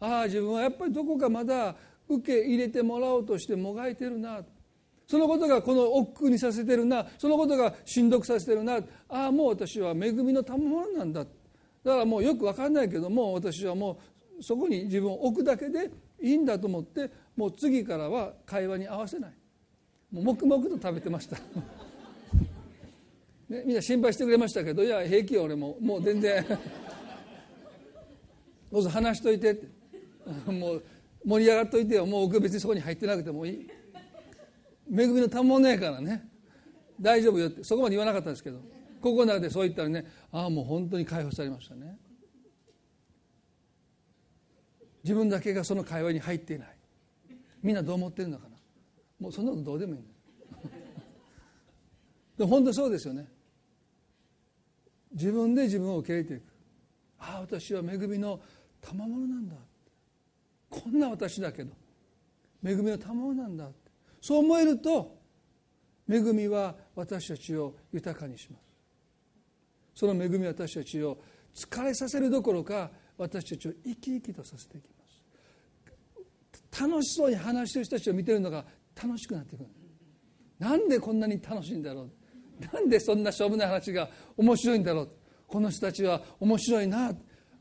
[0.00, 1.74] ああ自分はやっぱりどこかまだ
[2.08, 4.40] 受け入れてもらおうとしてもがいてるな。
[5.06, 7.06] そのことがこの億劫にさせてるな。
[7.16, 8.78] そのことがしんどくさせてるな。
[9.08, 11.24] ああもう私は恵みの賜物なんだ。
[11.24, 11.30] だ
[11.92, 13.98] からもうよく分かんないけども私はも
[14.38, 19.32] うそこに自分を置くだけでいいんだと思ってもう次からは会話に合わせない。
[20.12, 21.36] もう黙々と食べてました。
[23.48, 25.78] ね、みんな心配してくれましたけどいや平気よ俺も。
[25.80, 26.44] もう全然。
[28.70, 29.77] どうぞ話しといてって。
[30.50, 30.84] もう
[31.24, 32.06] 盛り上がっといてよ。
[32.06, 33.70] もう僕別にそこに入ってなくてもいい。
[34.90, 36.28] 恵みの賜物やからね。
[37.00, 37.64] 大丈夫よって。
[37.64, 38.60] そこまで言わなかったんですけど。
[39.00, 41.98] ここの中でそう言ったらねああもう本当に解放されましたね。
[45.04, 46.76] 自分だけがその会話に入っていない。
[47.62, 48.56] みんなどう思ってるのかな。
[49.20, 50.10] もうそんなのどうでもいいんだ
[52.36, 53.28] でも本当そうですよね。
[55.12, 56.52] 自分で自分を受け入れていく。
[57.18, 58.40] ああ私は恵みの
[58.80, 59.56] 賜物なんだ。
[60.68, 61.72] こんな私だけど
[62.64, 63.68] 恵みの賜物なんだ
[64.20, 65.16] そう思えると
[66.08, 68.62] 恵みは私たちを豊かにします。
[69.94, 71.18] その恵みは私たちを
[71.54, 75.04] 疲れさせるどころか私たちを生き生きとさせていきま
[76.72, 76.82] す。
[76.82, 79.68] 楽しそうに話してる人たちを見てるのが楽しくなってくる。
[80.58, 82.10] なんでこんなに楽しいんだろう。
[82.72, 85.10] なんでそんなしょうもない話が面白いんだろう。
[85.46, 87.12] この人たちは面白いな。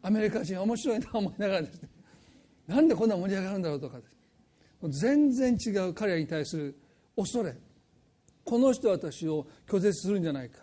[0.02, 1.90] アメリカ人は面白いな思いながらですね。
[2.68, 3.98] なんでこんな盛り上がるんだろうとか
[4.84, 6.78] 全然違う彼らに対する
[7.16, 7.56] 恐れ。
[8.44, 10.60] この人は私を拒絶するんじゃないか。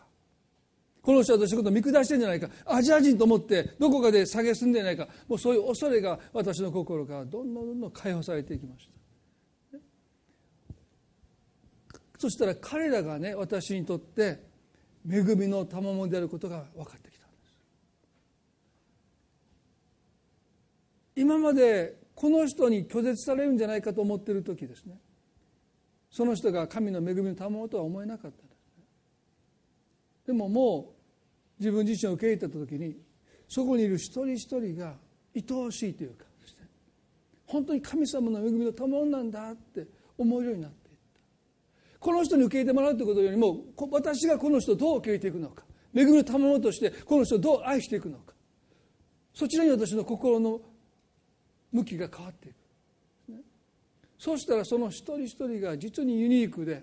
[1.03, 2.49] この人は私のことを見下してるんじゃないか。
[2.65, 5.09] アジア人と思ってどこかで蔑んでないか。
[5.29, 8.89] もうそういう恐れが私の心からどんどんどんどん解放されていきまし
[9.73, 9.79] た。
[12.19, 14.41] そしたら彼らがね私にとって
[15.11, 17.15] 恵みの賜物であることが分かったんです
[21.17, 24.99] 今までこの人に拒絶されるんじゃないかと思っている時ですね。
[26.11, 28.39] その人が神の恵みの賜物とは思えなかった
[30.27, 30.95] でもも
[31.59, 32.97] う自分自身を受け入れた時に
[33.49, 34.95] そこにいる一人一人が
[35.35, 36.25] 愛おしいというか
[37.47, 42.01] 本当に神様の恵みの賜物なんだって思うようになっていった。
[42.01, 45.65] この人に受け入れてもらうということよりも私がこの人をどう受け入れていくのか。
[45.95, 48.35] 恵みの賜物としてこの人をどう愛していくのか。
[49.35, 50.61] そちらに私の心の
[51.75, 52.55] 向きが変わっていく
[54.17, 56.83] そうしたらその一人一人が実にユニークで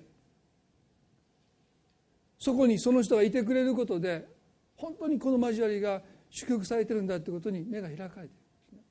[2.38, 4.27] そこにその人がいてくれることで
[4.75, 8.77] 本当にこの交わりが祝福されてるんだということに目が開かれてる。
[8.77, 8.84] ね。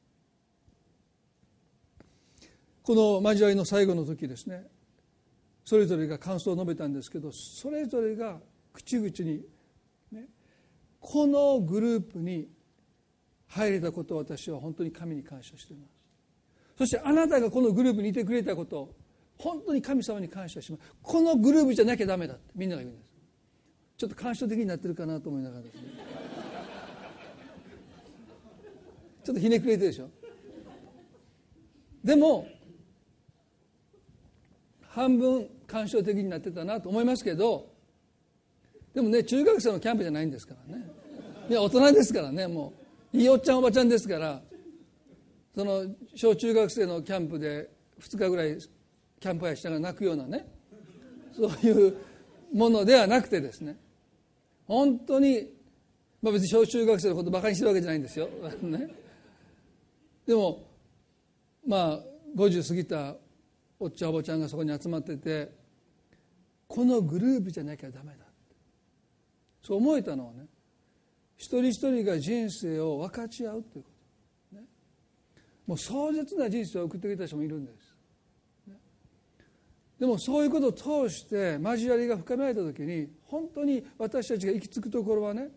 [2.83, 4.67] この交わりの最後の時ですね。
[5.65, 8.39] それぞれが感想を述べたんですけどそれぞれが
[8.73, 9.43] 口々に、
[10.11, 10.27] ね、
[10.99, 12.49] このグループに
[13.51, 15.91] 入れたことを私は本当に神に感謝しています。
[16.79, 18.95] そしてあなたがこのグループにいてくれたことを
[19.37, 20.85] 本当に神様に感謝します。
[21.03, 23.11] このグループじゃなきゃダメだってみんなが言うんです。
[23.99, 25.81] ちょっと感傷的になってるかなと思いながらですね。
[29.25, 30.09] ちょっとひねくれてるでしょ。
[32.05, 32.47] でも
[34.89, 37.69] 半分感傷的になってたなと思いますけど
[38.95, 40.89] でもね中学生のキャンプじゃないんですからね。
[41.49, 42.80] いや大人ですからねもう。
[43.13, 44.41] いいおっちゃんおばちゃんですから
[45.55, 47.69] その小中学生のキャンプで
[48.01, 48.57] 2日ぐらい
[49.19, 50.47] キャンプファイしながら泣くようなね
[51.37, 51.97] そういう
[52.55, 53.77] ものではなくてですね
[54.67, 55.49] 本当に、
[56.23, 58.29] まあ、別に小中学生のことばかにしてるわけじゃないんですよ。
[60.27, 60.65] でも
[61.67, 62.01] まあ
[62.37, 63.17] 50過ぎた
[63.81, 65.51] おっちゃんおばちゃんがそこに集まってて
[66.69, 68.25] このグループじゃなきゃダメだ
[69.63, 70.47] そう思えたのはね
[71.41, 73.91] 一人一人が人生を分かち合うというこ
[74.51, 74.63] と、ね、
[75.67, 77.97] もう壮絶な人生を送ってきた人もいるんです、
[78.69, 78.75] ね、
[79.99, 85.49] でもそういうことを通して交わりが深められた時に本当に私たちが行き着くところはね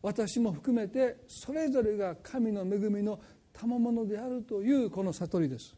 [0.00, 3.20] 私も含めてそれぞれが神の恵みの
[3.52, 5.76] 賜物であるというこの悟りです。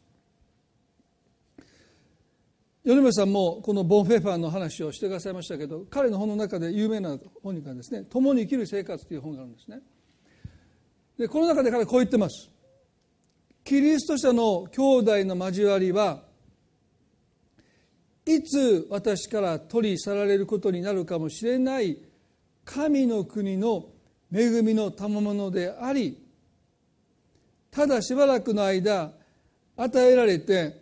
[2.85, 9.81] 米村さんもこのボン・フェファーの話をしてくださいましたけど彼の本の中で有名な本にはですね「共に生きる生活」という本があるんですね。
[11.17, 12.49] でこの中で彼はこう言ってます
[13.65, 16.23] キリスト者の兄弟の交わりは
[18.25, 21.97] いつ私から取り去られることになるかもしれない
[22.63, 23.89] 神の国の
[24.31, 26.17] 恵みの賜物であり
[27.71, 29.11] ただしばらくの間
[29.75, 30.78] 与えられて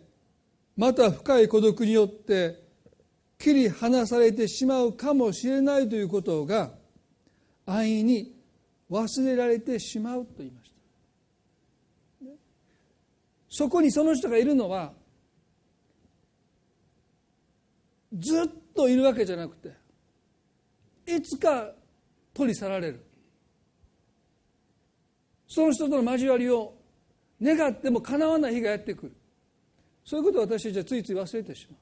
[0.78, 2.62] また深い孤独によって
[3.36, 6.70] 切り離されてしまうかもしれないということが
[7.66, 8.32] 安易に
[8.88, 10.76] 忘れられてしまうと言いました。
[13.50, 14.92] そこにその人がいるのは
[18.16, 19.72] ずっといるわけじゃなくて
[21.06, 21.72] いつか
[22.32, 23.04] 取り去られる。
[25.48, 26.74] その人との交わりを
[27.42, 29.17] 願ってもかなわない日がやってくる。
[30.08, 31.78] そういうことを私たちはついつい忘れてしまう。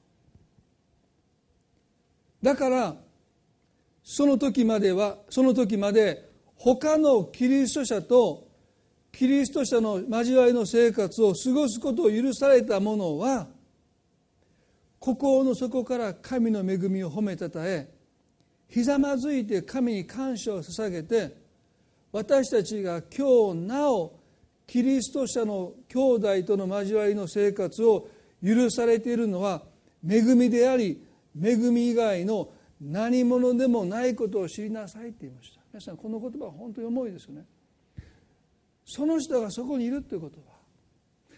[2.43, 2.93] だから
[4.03, 8.45] その時まではその時まで他のキリスト者と
[9.13, 13.47] キリスト者の交わりの生活を過ごすことを許された者は
[14.99, 17.87] 心の底から神の恵みを褒めたたえ
[18.67, 21.33] ひざまずいて神に感謝を捧げて
[22.11, 24.19] 私たちが今日なお
[24.67, 28.09] キリスト者の兄弟との交わりの生活を
[28.43, 29.63] 許されているのは
[30.07, 31.03] 恵みであり
[31.41, 35.61] 恵み以外の何者でもないことを知りなさいって言いました。
[35.73, 37.45] 皆さんこの言葉は本当に重いですよね。
[38.85, 40.55] その人がそこにいるということは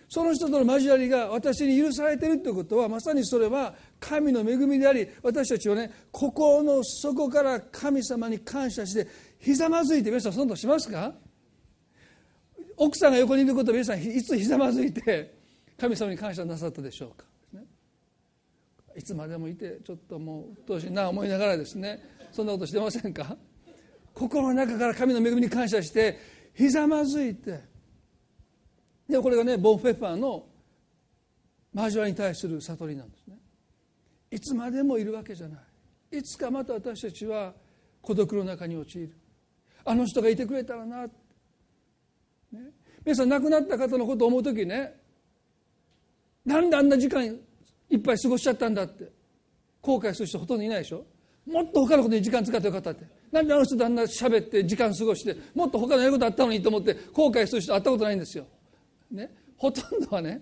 [0.08, 9.08] その人との交わりが私に許されているということはまさにそれは神の恵みであり私たちはね心の底から神様に感謝して
[9.40, 11.14] ひざまずいて皆さんそんなことしますか？
[12.76, 15.39] 奥さんが横にいることを皆さんいつひざまずいて
[15.80, 17.26] 神様に感謝なさったでしょうか、
[18.96, 22.00] いつまでもいてちょっともう鬱陶しいな思いながらですね。
[22.32, 23.38] そんなことしてませんか？
[24.14, 26.20] 心の中から神の恵みに感謝して
[26.54, 27.62] ひざまずいて。
[29.08, 30.46] でこれがねボン・フェッファーの
[31.74, 33.38] 交わりに対する悟りなんですね。
[34.32, 35.58] いつまでもいるわけじゃな
[36.12, 36.18] い。
[36.20, 37.54] いつかまた私たちは
[38.02, 39.16] 孤独の中に陥る。
[39.86, 41.12] あの人がいてくれたらな、ね、
[43.04, 44.94] 皆さん亡くなった方のことを思う時ね
[46.50, 49.12] なんであんな時間いっぱい過ごしちゃったんだって。
[49.82, 51.06] 後悔する人ほとんどいないでしょ？
[51.46, 53.06] もっと他のことに時間使ってよかったって。
[53.32, 58.48] なんであの人とあんな喋って時間過ごしてもっと他のやることあったのにと思って後悔する人会ったことないんですよ、
[59.12, 60.42] ね、ほとんどはね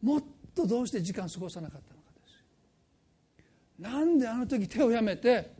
[0.00, 0.22] もっ
[0.54, 5.50] とどうして時間過ごさなかったのかですなんであの時手をやめて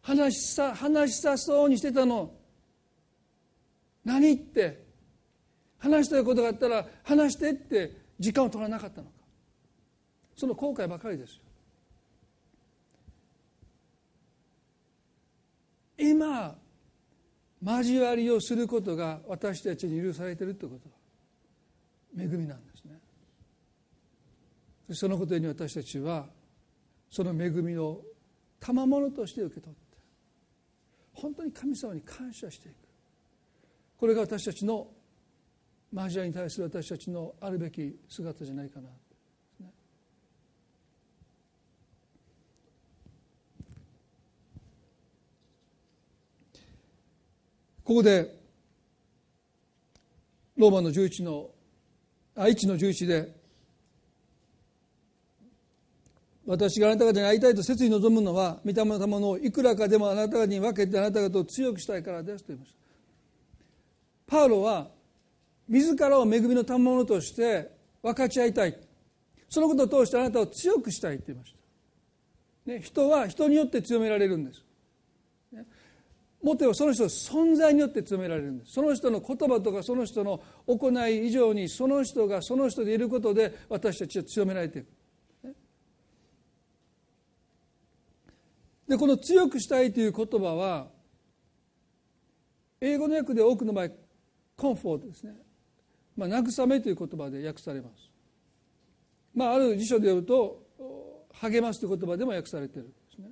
[0.00, 2.32] 話さ話しさそうにしてたの？
[4.04, 4.81] 何って
[5.82, 9.12] 話したいことがあったら話してって時間を取らなかったのか。
[10.36, 11.42] その後悔ばかりですよ。
[15.98, 16.56] 今
[17.62, 22.98] 交わりをすることが私たちに許されているということは恵みなんですね。
[24.92, 26.26] そのことに私たちは
[27.10, 28.02] その恵みを
[28.60, 29.98] 賜物として受け取って
[31.14, 32.74] 本当に神様に感謝していく。
[33.96, 34.88] これが私たちの
[35.92, 38.88] マジアに対する私たちのあるべき姿じゃないかな、
[39.60, 39.70] ね、
[47.84, 48.34] ここで
[50.56, 51.50] ローマの11の
[52.36, 53.42] 愛知の11で
[56.46, 62.78] 私があなた方に会いたいと切に望むのは御霊様のいくらかでもあなた方に分けてあなた方を強くしたいからですと言いました。
[64.26, 64.88] パウロは
[65.68, 67.70] 自らを恵みの賜物として
[68.02, 68.78] 分かち合いたい。
[69.48, 71.54] そのことを通してあなたを強くしたいと言いまし
[72.66, 74.64] た、ね、人は人によって強められるんです、
[76.42, 78.72] もっと言えばその人の存在によって強められるんです。
[78.72, 84.86] その人の言葉とかその人の行い以上にその人がその人でいることで私たちは強められていく
[88.88, 90.88] でこの「強くしたい」という言葉は
[92.80, 93.90] 英語の訳で多くの場合
[94.56, 95.36] コンフォートですね、
[96.16, 98.10] まあ、慰めという言葉で訳されます、
[99.34, 100.62] まあ、ある辞書で読むと
[101.40, 103.30] 励ますという言葉でも訳されているんですね。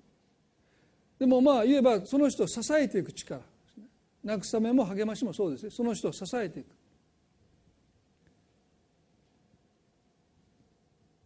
[1.19, 3.85] でもまあ言えばその人を支えていく力ですね。
[4.25, 5.71] 慰めも励ましもそうですね。
[5.71, 6.67] その人を支えていく。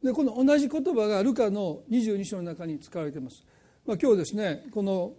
[0.02, 3.42] でこの同じ言葉がルカの22章の中に使われています。
[3.86, 5.12] まあ、今日ですねこの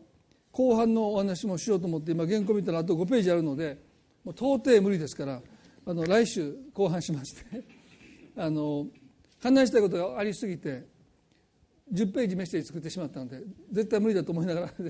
[0.51, 3.77] 後半のお話もしようと思って今原稿見たらあと5ページあるので
[4.23, 5.41] もう到底無理ですから
[5.87, 7.63] あの来週後半しまして
[8.35, 8.87] あの
[9.41, 10.83] 話したいことがありすぎて
[11.93, 14.73] 10ページメッセージ作ってしまったので絶対無理だと思いながら、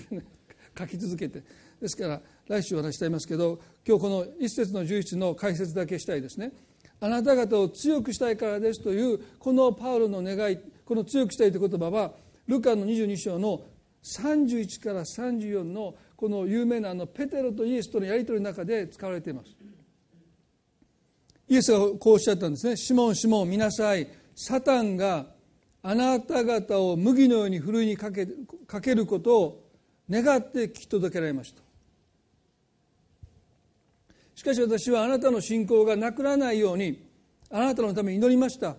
[0.78, 1.44] 書き続けて
[1.82, 6.54] ですから来週お話したいますけど今日この一節の11の解説だけしたいですね。
[7.02, 12.16] あなた方を強くしたいからですというこのパウロの願いこの強くしたいという言葉は
[12.48, 13.64] ルカの22章の
[14.04, 19.56] 31から34のこの有名なあのペテロとイエスとのやり取りの中で使われています
[21.48, 24.08] イエスがこうおっしゃったんですね「シモンシモン見なさい。
[24.36, 25.28] サタンが
[25.82, 28.28] あなた方を麦のようにふるいにかけ
[28.68, 29.70] かけることを
[30.10, 31.62] 願って聞き届けられました」
[34.36, 37.08] しかし私はあなたの信仰がなくならないように
[37.50, 38.76] あなたのために祈りました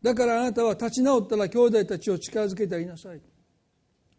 [0.00, 3.20] だからあなたは立ち直ったら兄弟たちを近づけてありなさい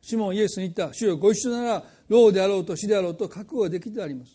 [0.01, 4.32] シモンイエスに言った主よご一緒なら老であろうと死であろうと覚悟ができてあります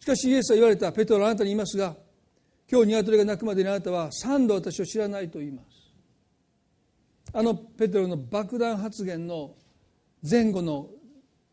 [0.00, 1.94] しかしイエスは言われたペトロあなたに言いますが
[2.70, 5.66] 今日鶏が鳴くまでにあなたは三度私を知らないと言います。
[7.34, 9.54] あのペトロの爆弾発言の
[10.28, 10.88] 前後の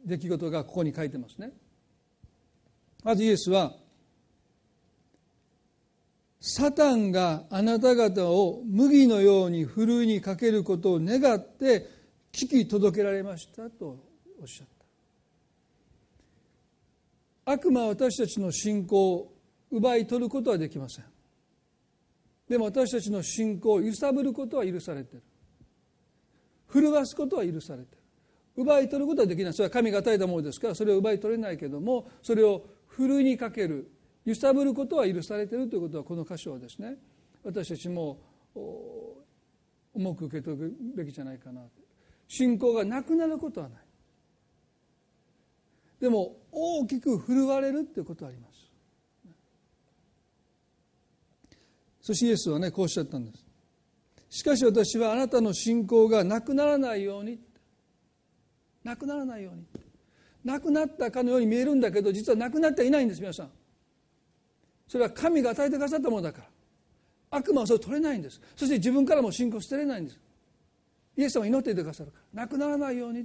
[0.06, 1.52] 出来事がここに書いてますね。
[3.04, 3.74] まずイエスは
[6.42, 11.90] サタンがあなた方を麦のようにふるいにかけることを願って
[12.32, 13.98] 聞き届けられましたと
[14.40, 14.68] おっしゃっ
[17.46, 17.52] た。
[17.54, 19.34] 悪魔は私たちの信仰
[19.72, 21.06] 奪い取ることはできません。
[22.48, 25.24] でも私たちの信仰を揺さぶることは許されている。
[26.72, 28.04] 震わすことは許されている。
[28.58, 29.54] 奪い取ることはできない。
[29.54, 33.90] それは神が与えたものですからそれを奪い取れないけどもそれをふるいにかける
[34.26, 36.98] 揺さぶることは許されているということはこの箇所はですね
[37.44, 38.20] 私たちも
[39.94, 41.62] 重く受け取るべきじゃないかな
[42.28, 43.80] 信仰がなくなることはない。
[46.00, 48.49] でも大きく振るわれるということはあります。
[52.10, 53.46] そしてイエスはねこうおっしゃったんです。
[54.32, 57.40] しかし私はあなたの信仰がなくならないように。
[58.84, 59.64] なくならないように。
[60.44, 63.52] なくなったかのように見えるんだけど実はなくなってはいないんです皆さん。
[64.88, 67.38] それは神が与えてくださったものだから。
[67.38, 68.42] 悪魔はそれを取れないんです。
[68.56, 70.20] そして自分からも信仰捨てれないんです。
[71.16, 72.42] イエス様祈っていてくださるから。
[72.42, 73.24] なくならないように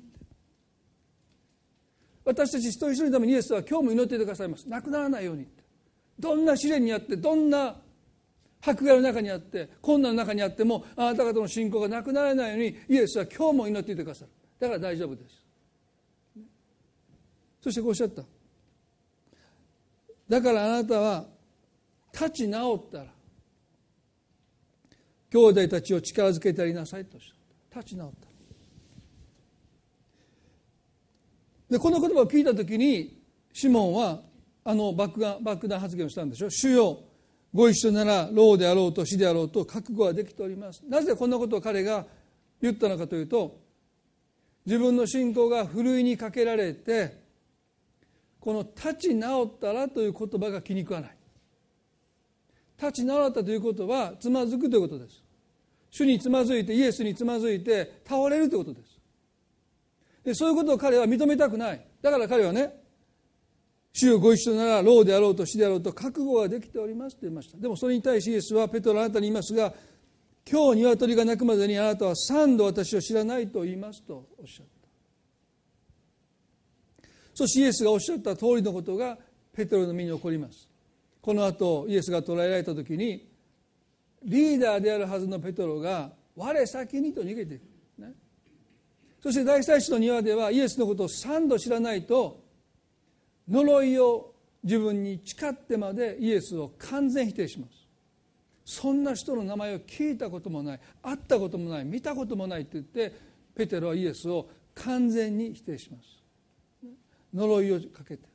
[2.22, 4.68] 私たち一人一人のためにイエスは今日も祈っていてくださいます。
[4.68, 5.46] なくならないように
[6.20, 7.76] どんな試練にあってどんな
[8.64, 14.30] 迫害の中にあって困難の中にあってもあなた方の信仰がなくならないようにイエスは今日も祈っていてくださる。
[14.58, 15.44] だから大丈夫です。
[17.60, 18.22] そしてこうおっしゃった。
[20.28, 21.26] だからあなたは
[22.12, 23.04] 立ち直ったら
[25.30, 27.32] 兄弟たちを力づけてやりなさいとし
[27.70, 27.80] た。
[27.80, 28.28] 立ち直った。
[31.70, 33.20] でこの言葉を聞いた時に
[33.52, 34.22] シモンは
[34.64, 36.48] あの爆弾爆弾発言をしたんでしょ。
[36.48, 37.00] 主よ
[37.54, 40.82] ご一緒なら老であろうと死であろうと覚悟はできております。
[40.88, 42.04] なぜこんなことを彼が
[42.60, 43.60] 言ったのかというと
[44.66, 47.22] 自分の信仰がふるいにかけられて
[48.40, 51.16] この「立ち直ったら」という言葉が気に食わない。
[52.76, 55.22] 立ち直ったということはつまずくということです。
[55.92, 58.98] 主につまずいてイエスにつまずいて倒れるということです。
[60.24, 61.86] でそういうことを彼は認めたくない。
[62.02, 62.83] だから彼はね
[63.96, 67.56] 主よご一緒なら老であろうと死であろうと覚悟ができておりますと言いました。
[67.56, 69.72] でもそれに対しイエスはペトロあなたに言いますが
[70.50, 74.72] 今日鶏が鳴くまでにあなたは三度私を知らないと言いますとおっしゃった。
[77.34, 79.16] そしてイエスがおっしゃった通りのことが
[79.52, 80.68] ペテロの身に起こります。
[81.22, 83.28] この後イエスが捕らえられた時に
[84.24, 87.62] リーダーであるはずのペテロが我先にと逃げていく、
[87.98, 88.12] ね、
[89.22, 92.42] そして大祭司の庭ではイエスのことを3度知らないと
[93.48, 97.72] 呪いを自分に誓ってまでイエスを完全否定します。
[98.64, 100.80] そんな人の名前を聞いたこともない。
[101.02, 101.84] 会ったこともない。
[101.84, 103.12] 見たこともないって言って
[103.54, 106.04] ペテロはイエスを完全に否定します。
[107.34, 108.34] 呪いをかけて。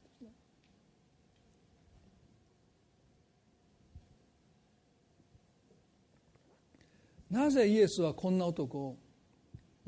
[7.31, 8.97] なぜイエスはこんな男を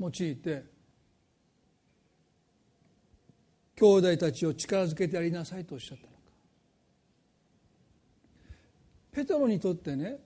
[0.00, 0.64] 用いて
[3.76, 6.18] 兄弟たちを力づけてやりなさいとおっしゃったのか。
[9.12, 10.18] ペトロにとってね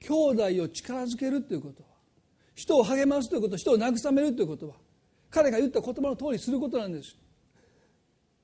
[0.00, 1.88] 兄弟を力づけるということは
[2.54, 4.74] 人を励ますということ人を慰めるということは
[5.30, 7.16] 彼が言った言葉の通りすることなんです。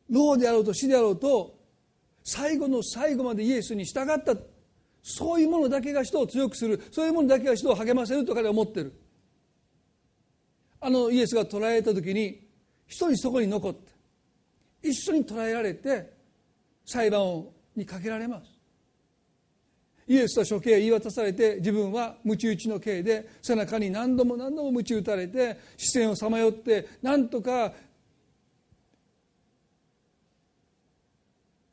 [0.09, 1.57] 老であろうと死であろうと
[2.25, 4.35] 最後の最後までイエスに従った
[5.03, 8.93] そういうものだけが人を強くするそういうものだけが人を励ませると彼は思ってる。
[10.81, 12.49] あのイエスが捕らえた時に
[12.87, 13.90] 一人そこに残って
[14.83, 16.13] 一緒に捕らえられて
[16.87, 17.45] 裁判
[17.77, 18.61] にかけられます。
[20.07, 27.73] イエスは処刑言い渡されて自分は鞭打ちの刑で背中に何度も何度も鞭打たれて視線をさまよってなんとか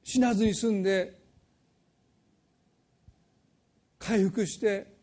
[0.04, 1.18] 死なずに済んで
[3.98, 4.96] 回復して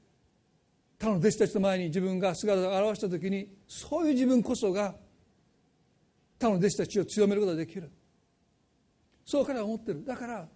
[0.99, 4.95] 他の弟子たちの前に自分が姿を現した時にそういう自分こそが
[6.45, 7.91] 他の弟子たちを強めることができる。
[9.25, 10.05] そう彼は思ってる。
[10.05, 10.47] だから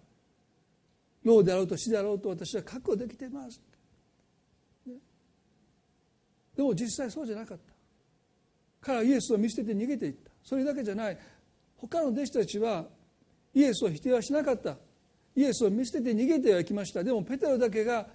[1.23, 3.59] 老であろうと死であろうと私は覚悟できてます、
[4.85, 4.93] ね、
[6.55, 7.73] でも実際そうじゃなかった。
[8.81, 10.31] 彼はイエスを見捨てて逃げていった。
[10.43, 11.17] それだけじゃない。
[11.75, 12.85] 他の弟子たちは
[13.55, 14.77] イエスを否定はしなかった。
[15.35, 17.03] イエスを見捨てて逃げてはいきました。
[17.03, 18.05] でもペテロだけが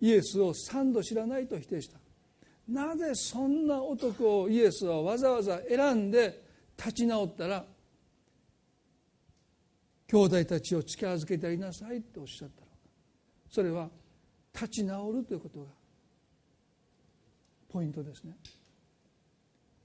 [0.00, 1.98] イエスを三度知らないと否定した。
[2.68, 6.45] なぜそんな男をイエスはわざわざ選んで
[6.76, 7.64] 立ち直ったら
[10.08, 12.66] 兄弟たちを力づけてやりなさいとおっしゃったの。
[12.66, 12.72] か
[13.50, 13.88] それは
[14.54, 15.66] 立ち直るということが
[17.68, 18.36] ポイントですね。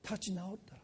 [0.04, 0.82] 立ち直ったら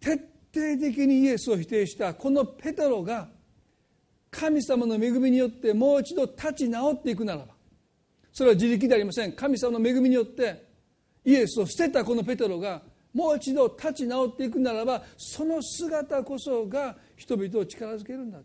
[0.00, 0.12] 徹
[0.54, 3.28] 底的にイエスを否定したこのペテロが
[4.30, 7.54] 神様の恵みによってもう一度立ち直っていくならば
[8.32, 9.32] それは自力でありません。
[9.32, 10.66] 神様の恵みによって
[11.24, 12.82] イエスを捨てたこのペテロが
[13.16, 18.40] もう一度立ち直っていくならばその姿こそが人々を力づけるんだ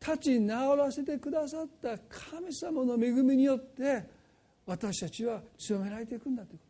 [0.00, 4.04] 立ち直らせてくださった神様の恵みによって
[4.64, 6.64] 私たちは強められていくんだというこ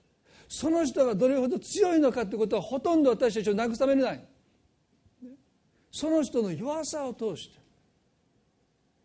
[0.48, 0.54] と。
[0.54, 4.24] その人がどれほど強いのかということはほとんど私たちを慰めれない。
[5.90, 7.58] その人の弱さを通して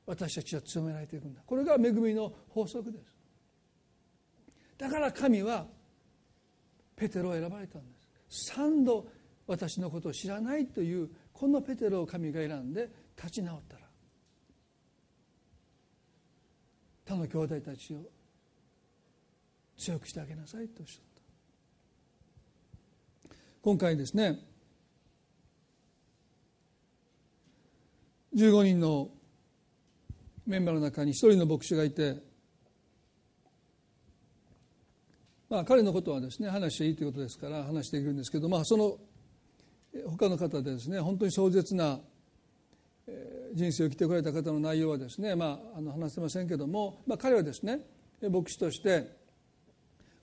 [0.05, 1.41] 私たちは強められていくんだ。
[1.45, 3.16] これが恵みの法則です。
[4.77, 5.65] だから神は
[6.95, 7.87] ペテロを選ばれたんで
[8.29, 8.47] す。
[8.49, 9.07] 三度
[9.47, 13.81] 私のことを知らないというこのペテロを神が選んで立ち直ったら
[17.05, 18.01] 他の兄弟たちを
[19.77, 21.03] 強くしてあげなさいとおっしゃっ
[23.29, 23.35] た。
[23.61, 24.39] 今回ですね
[28.35, 29.09] 15人の
[30.45, 32.26] メンバーの中に一人の牧師がいて
[35.49, 38.97] まあ、彼のことはですね話していいということですから話しているんですけど、まあ、その
[40.05, 41.99] 他の方でですね本当に壮絶な
[43.53, 47.79] 人生を生きてこられた方の内容はですね、まあ、あの話せませんけども、まあ、彼はですね
[48.21, 49.15] 牧師として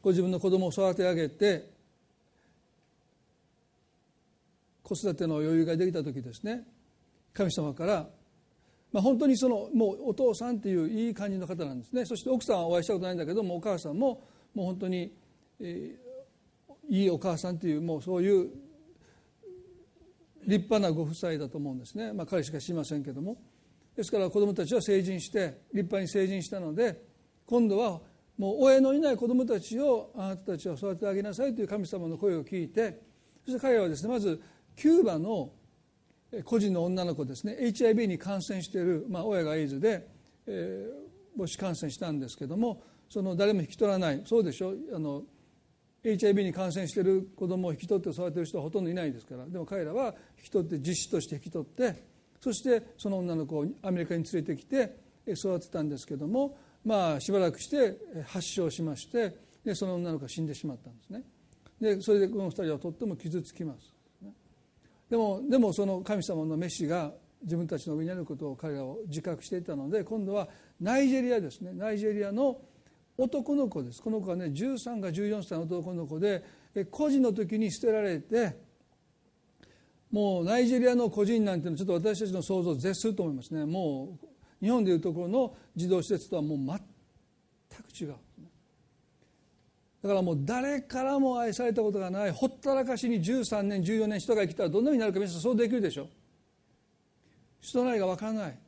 [0.02, 1.70] ご自分の子供を育て上げて
[4.82, 6.64] 子育ての余裕ができた時ですね
[7.32, 8.06] 神様から、
[8.92, 12.06] まあ、本当にそのもうお父さんっていういい感じの方なんですね。
[12.06, 14.22] そして奥さんはお会いしたことないんだけどもお母さんも
[14.54, 15.12] もう本当に、
[15.60, 18.50] えー、いいお母さんというもうそういう
[20.46, 23.36] 立派なご夫妻だと思うんですね、まあ、彼しか知りませんけども。
[23.96, 27.00] ですから子どもたちは成人して立派に成人したので
[27.46, 28.00] 今度は
[28.36, 33.00] もう親のいない子どもたちをあなたたちは育ててあげなさいという神様の声を聞いて
[33.44, 34.42] そして彼はですねまず
[34.76, 35.52] キューバの
[36.44, 37.56] 孤児の女の子ですね。
[37.60, 40.08] HIV に感染している、まあ、親がエイズで、
[40.48, 44.22] えー、母子感染したんですけどもその誰も引き取らない。
[44.24, 44.74] そうでしょ？
[44.94, 45.22] あの
[46.02, 49.46] HIV に感染している子供を引き取って育てる人はほとんどいないですから。
[49.46, 52.02] でも彼らは引き取って実子として引き取って
[52.40, 54.96] そしてその女の子をアメリカに連れてきて
[55.26, 57.96] 育てたんですけどもまあしばらくして
[58.26, 59.34] 発症しまして
[59.64, 61.22] でその女の子が死んでしまったんですね。
[61.80, 63.94] でそれでこの2人はとっても傷つきます。
[65.08, 70.48] でもでもその神様のメシが自分たちの上にあることを彼らを自覚していたので今度は
[70.80, 71.72] ナイジェリアですね。
[71.72, 72.60] ナイジェリアの
[73.16, 74.02] 男の子です。
[74.02, 76.42] この子はね13か14歳の男の子で
[76.90, 78.56] 孤児の時に捨てられて
[80.10, 83.64] もうナイジェリアの孤児院なんていうのちょっと私たちの想像を絶すると思いますね。
[83.64, 86.78] もう日本でいうところの児童施設とはもう全
[87.82, 88.14] く違う。
[90.02, 96.08] だからもう誰からも愛されたことがないほったらかしに13年14年人が生きたらどんなふうになるか皆さんそうできるでしょ
[97.60, 98.58] 人なりが分からない。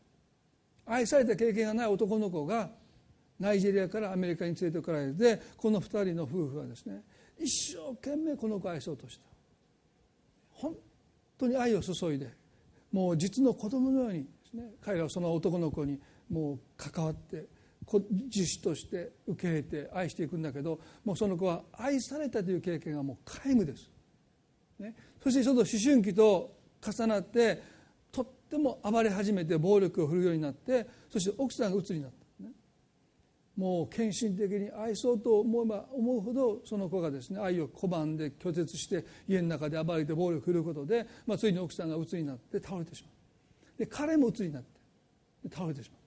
[0.86, 2.70] 愛された経験がない男の子が
[3.38, 7.02] ナイジェリアからアメリカに連れてこられてこの2人の夫婦はですね
[7.38, 9.26] 一生懸命この子を愛そうとした。
[10.52, 10.74] 本
[11.36, 12.30] 当に愛を注いで
[12.90, 17.46] もう実の子供のようにですね彼らはその男の子にもう関わって
[18.10, 23.90] 自主として受け入れて愛していくんだけどもうその子は愛されたという経験がもう皆無です、
[24.78, 27.62] ね、そしてちょっと思春期と重なって
[28.10, 32.15] とっても暴れ始めて暴力を振るうようになってそして奥さんが鬱になった。
[33.56, 43.78] もう献身的に愛そうと思えば思うほどその子がですね愛を拒んで拒絶して家の中で暴れて暴力を振るうことで、まあ、ついに奥さんが鬱になって倒れてしまう。
[43.78, 44.68] で彼も鬱になって
[45.50, 46.00] 倒れてしまう。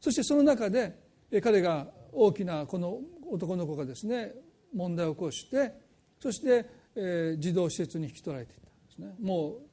[0.00, 0.96] そしてその中で
[1.42, 4.32] 彼が大きなこの男の子がですね
[4.72, 5.74] 問題を起こして
[6.20, 9.14] そして、えー、児童施設に引き取られていったんですね。
[9.20, 9.66] もう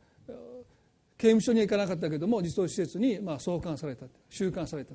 [1.16, 4.93] 刑務所に行かなかったけども児童施設にまあ送還された収監された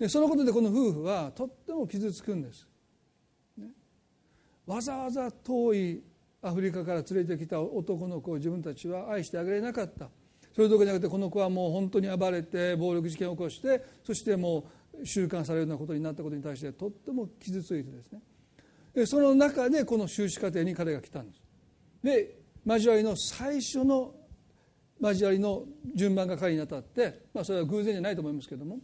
[0.00, 2.66] でそのことでこの夫婦はとっても傷つくんです、
[3.58, 3.68] ね、
[4.66, 6.02] わざわざ遠い
[6.40, 10.08] アフリカから連れてきた男の子を自分たちは愛してあげれなかった。
[10.54, 14.64] それどころじゃなくてこの子はもう本当に暴れて暴力事件を起こしてそしても
[15.00, 18.20] う収監されるようなことになったことに対してとっても傷ついてですね。
[18.94, 21.42] でその中でこの修士課程に彼が来たんです。
[22.02, 24.14] で交わりの最初の
[24.98, 28.78] 交わりの順番が彼に当たって、まあ、それは偶然じゃないと思いますけども。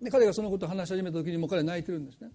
[0.00, 2.30] で彼がそのことを話し始めた時にも彼は泣いてるんですね。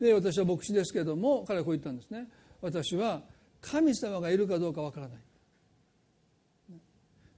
[0.00, 2.28] で私は牧師ですけれども彼はこう言ったんですね。
[2.60, 3.22] 私は
[3.60, 5.18] 神様がいるかどうかわからない。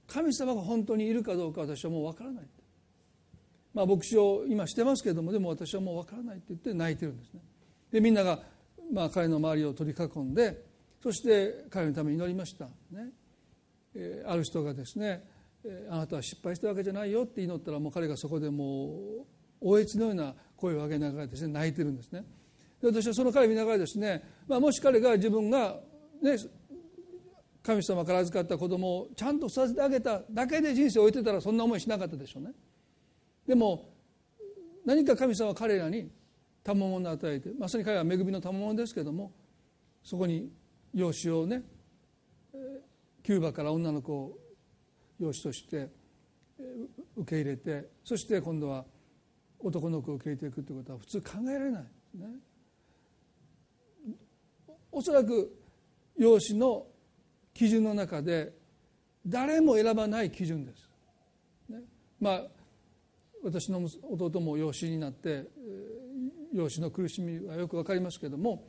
[0.07, 2.45] 神様が本当にいるかどうか私はもうわからない。
[3.75, 7.41] まあ牧師を今してますけれどもでも私はもうわからないって言って泣いてるんですね。
[7.93, 8.41] でみんなが
[8.93, 10.65] まあ彼の周りを取り囲んで
[11.03, 12.67] そして彼のために祈りました。
[12.91, 13.11] ね、
[13.95, 15.25] え、ある人がですね
[15.91, 19.27] あなたは失敗したわけじゃないよって祈ったらもう彼がそこでもう
[19.61, 22.25] おえつのような声を上げながらですね泣いてるんですね。
[22.81, 25.77] で私はその彼を見ながらですね、まあ、もし彼が自分が、
[26.23, 26.37] ね、
[27.63, 32.53] 神様から預かった子供をちゃんと育ててあげただけで人生を終えてたらそんな思いしなかったでしょうね。
[33.47, 33.93] でも
[34.85, 36.11] 何か神様は彼らに
[36.63, 39.33] 賜物を与えてまさに彼は恵みの賜物ですけども
[40.03, 40.51] そこに
[40.95, 41.63] 養子をね
[43.23, 44.39] キューバから女の子を
[45.19, 45.89] 養子として
[47.17, 48.85] 受け入れてそして今度は
[49.61, 51.83] 男の子を受け入れていくということは普通考えられない
[52.15, 52.27] ね。
[54.93, 55.55] おそらく
[56.17, 56.87] 養子の
[57.53, 58.53] 基準の中で
[59.27, 60.91] 誰も選ばない基準です。
[61.69, 61.81] ね、
[62.21, 62.43] まあ
[63.43, 65.45] 私の弟も養子になって
[66.53, 68.65] 養子の苦しみはよく分かりますけども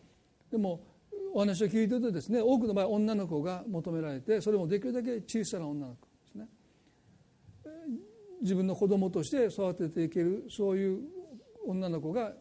[0.51, 0.81] でも
[1.33, 6.07] お話を聞いてるとですね多くの場合女の子が求められてそれもできるだけ小さな女の子
[8.41, 10.99] 自分の子供として育てていけるそういう
[11.65, 12.31] 女の子が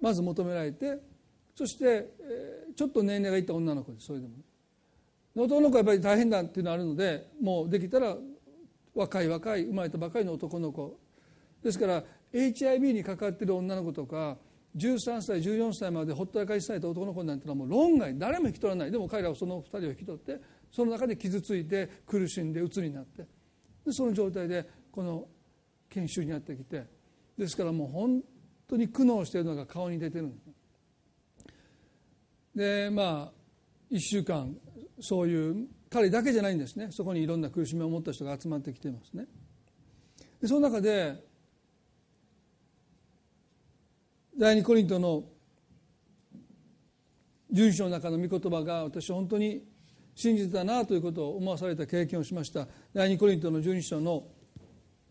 [0.00, 0.98] まず求められて
[1.54, 2.10] そして
[2.76, 4.34] ちょっと年齢がいった女の子ですそれでも
[5.36, 8.16] 男の子はやっぱり大変だっていうのがあるのでもうできたら
[8.94, 10.98] 若い若い生まれたばかりの男の子。
[11.62, 14.38] ですから HIV にかかってる女の子とか
[14.76, 18.90] 13歳14歳までほったらかしされた男の子なんてのはもう論外誰も引き取らない。
[18.90, 20.40] でも彼らはその2人を引き取って
[20.72, 23.26] その中で傷ついて苦しんで鬱になって
[23.84, 25.28] でその状態でこの
[25.88, 26.84] 研修にやってきて
[27.36, 28.22] ですからもう本
[28.68, 30.38] 当に苦悩しているのが顔に出てるん
[32.54, 33.32] でまあ
[33.90, 34.54] 1週間
[35.00, 36.88] そういう彼だけじゃないんですね。
[36.92, 39.26] そこにいろんな苦しみを持った人が集まってきてますね。
[40.40, 41.16] でその中で
[44.38, 45.24] 第二コリントの
[47.50, 49.64] 順章の中の御言葉が私本当に
[50.14, 52.68] 信じてたなということを思わされた経験をしました。
[52.94, 54.28] 第二コリントの12章の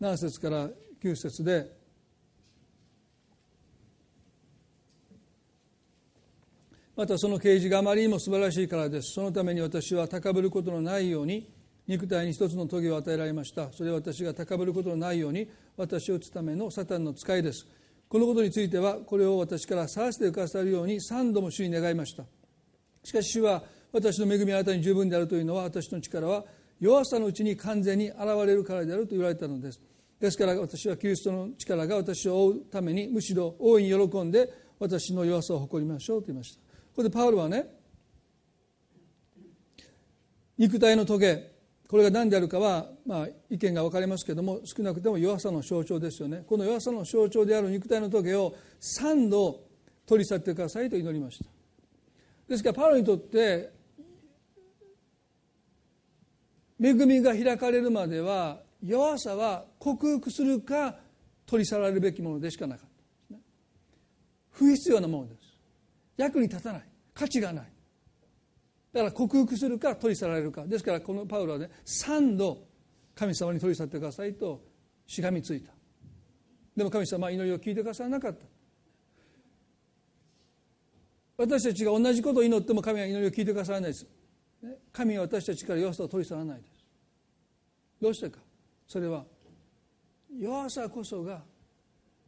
[0.00, 0.70] 7節から
[1.02, 1.78] 9節で。
[6.96, 9.12] またその啓示があまりにも素晴らしいからです。
[9.14, 11.50] そのために私は高ぶることのないように
[11.86, 13.72] 肉体に一つの棘を与えられました。
[13.72, 17.66] それは私が高ぶることのないように私を打つためのサタンの使いです。
[18.08, 22.24] このことについてはこれを私からさらして浮かさるように3度も主に願いました。
[23.04, 26.44] しかし主は私の恵みはあなたに十分であるというのは私の力は
[26.80, 29.80] 弱さのうちに完全に現れるからであると言われたのです。
[30.18, 36.60] ですから私はキリストの力が私を追うためにむしろ大いに喜んで私の弱さを誇りましょうと言いました。
[36.60, 36.66] こ
[36.96, 37.66] こでパウロはね
[40.58, 41.50] 肉体の棘
[41.88, 46.44] これが何であるかは、まあ、意見が分かりますけども少なくても弱さの象徴ですよね。
[46.46, 49.60] この弱さの象徴である肉体の棘を3度
[50.06, 51.46] 取り去ってくださいと祈りました。
[52.48, 53.72] ですからパウロにとって
[56.82, 60.96] 恵みが開かれるまでは弱さは克服するか
[61.44, 62.88] 取り去られるべきものでしかなかっ
[63.30, 63.36] た。
[64.52, 65.40] 不必要なものです。
[66.16, 66.82] 役に立たない。
[67.12, 67.64] 価値がない。
[68.92, 70.66] だから克服するか取り去られるか。
[70.66, 72.58] ですからこのパウロはね3度
[73.14, 74.62] 神様に取り去ってくださいと
[75.06, 75.72] しがみついた。
[76.76, 78.46] でも神様は祈りを聞いてくださらなかった。
[81.36, 84.06] 私たちが同じことを祈っても神は祈りを聞いてくださらないです。
[84.92, 86.69] 神は私たちから弱さを取り去らないです
[88.00, 88.40] どうしてか？
[88.86, 89.24] それは
[90.38, 91.42] 弱さこそが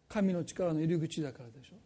[0.08, 1.76] 神の力の入り口だからでしょ。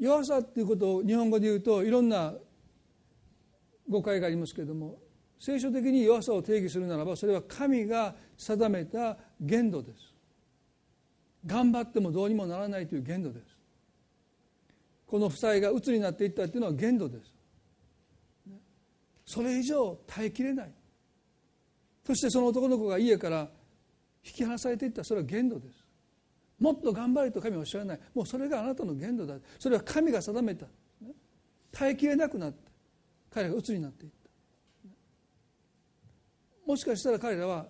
[0.00, 2.32] 弱さっていうことを日本語で言うといろんな
[3.88, 4.98] 誤解がありますけれども
[5.40, 10.14] 聖書的に弱さを定義するならばそれは神が定めた限度です。
[11.44, 13.46] 頑張ってもどうにもならないという限度です。
[15.06, 17.32] この負債が鬱になっていったっていうのは限度です。
[19.24, 20.72] それ以上耐えきれない。
[22.08, 23.50] そしてその男の子が家から
[24.24, 25.04] 引き離されていった。
[25.04, 25.84] それは限度です。
[26.58, 28.00] もっと頑張れと神はおっしゃらない。
[28.14, 29.34] もうそれがあなたの限度だ。
[29.58, 30.64] それは神が定めた。
[31.70, 32.72] 耐えきれなくなって。
[33.28, 34.88] 彼が鬱になっていった。
[36.66, 37.66] もしかしたら彼らは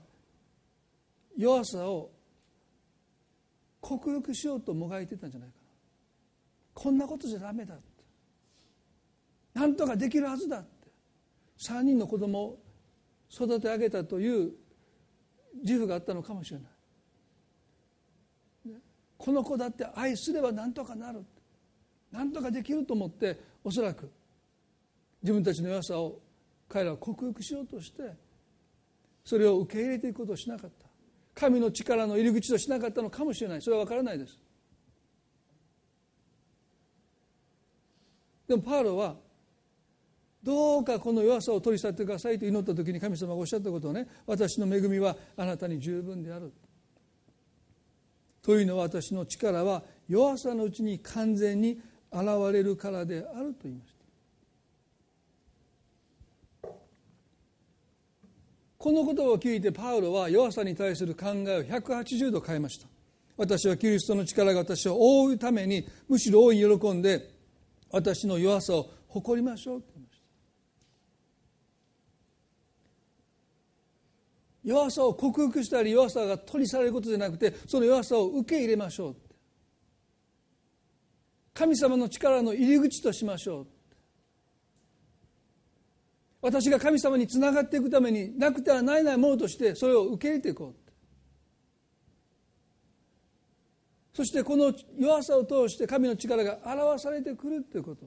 [1.36, 2.12] 弱さを
[3.80, 5.62] 克服しようともがいてたんじゃないかな。
[6.74, 7.82] こんなことじゃダメだって。
[9.54, 10.68] なんとかできるはずだって。
[11.68, 12.67] 3人の子供を
[13.30, 14.52] 育て上げたという
[15.62, 16.68] 自負があったのかもしれない。
[19.16, 21.24] この子だって愛すれば何とかなる。
[22.10, 24.10] 何とかできると思っておそらく
[25.22, 26.20] 自分たちの弱さを
[26.68, 28.02] 彼らは克服しようとして
[29.24, 30.86] それを受け入れていくことをしなかった。
[31.34, 33.62] 神の力の入り口としなかったのかもしれない。
[33.62, 34.38] それは分からないです。
[38.48, 39.16] でもパウロは
[40.42, 46.52] どうかこの弱さを取り去ってくださいと祈った時に神様がおっしゃったことをね私の恵みはあなたに十分である。
[48.42, 51.80] というのは私の力は弱さのうちに完全に
[52.10, 53.98] 現れるからであると言いました。
[58.78, 62.86] この言葉を聞いてパウロは弱さに対する考えを180度変えました。
[63.38, 67.30] 私はキリストの力が私を覆うためにむしろ大いに喜んで
[67.90, 70.24] 私の弱さを誇りましょうと言いました
[74.64, 79.16] 弱さを克服したり弱さが取り去れることじゃなくてその弱さを受け入れましょう。
[81.54, 83.66] 神様の力の入り口としましょう。
[86.40, 90.88] 私が神様につながっていくためになくてはならないものとしてそれを受け入れていこう。
[94.14, 98.06] そしてこの弱さを通して神の力が表されてくるということ。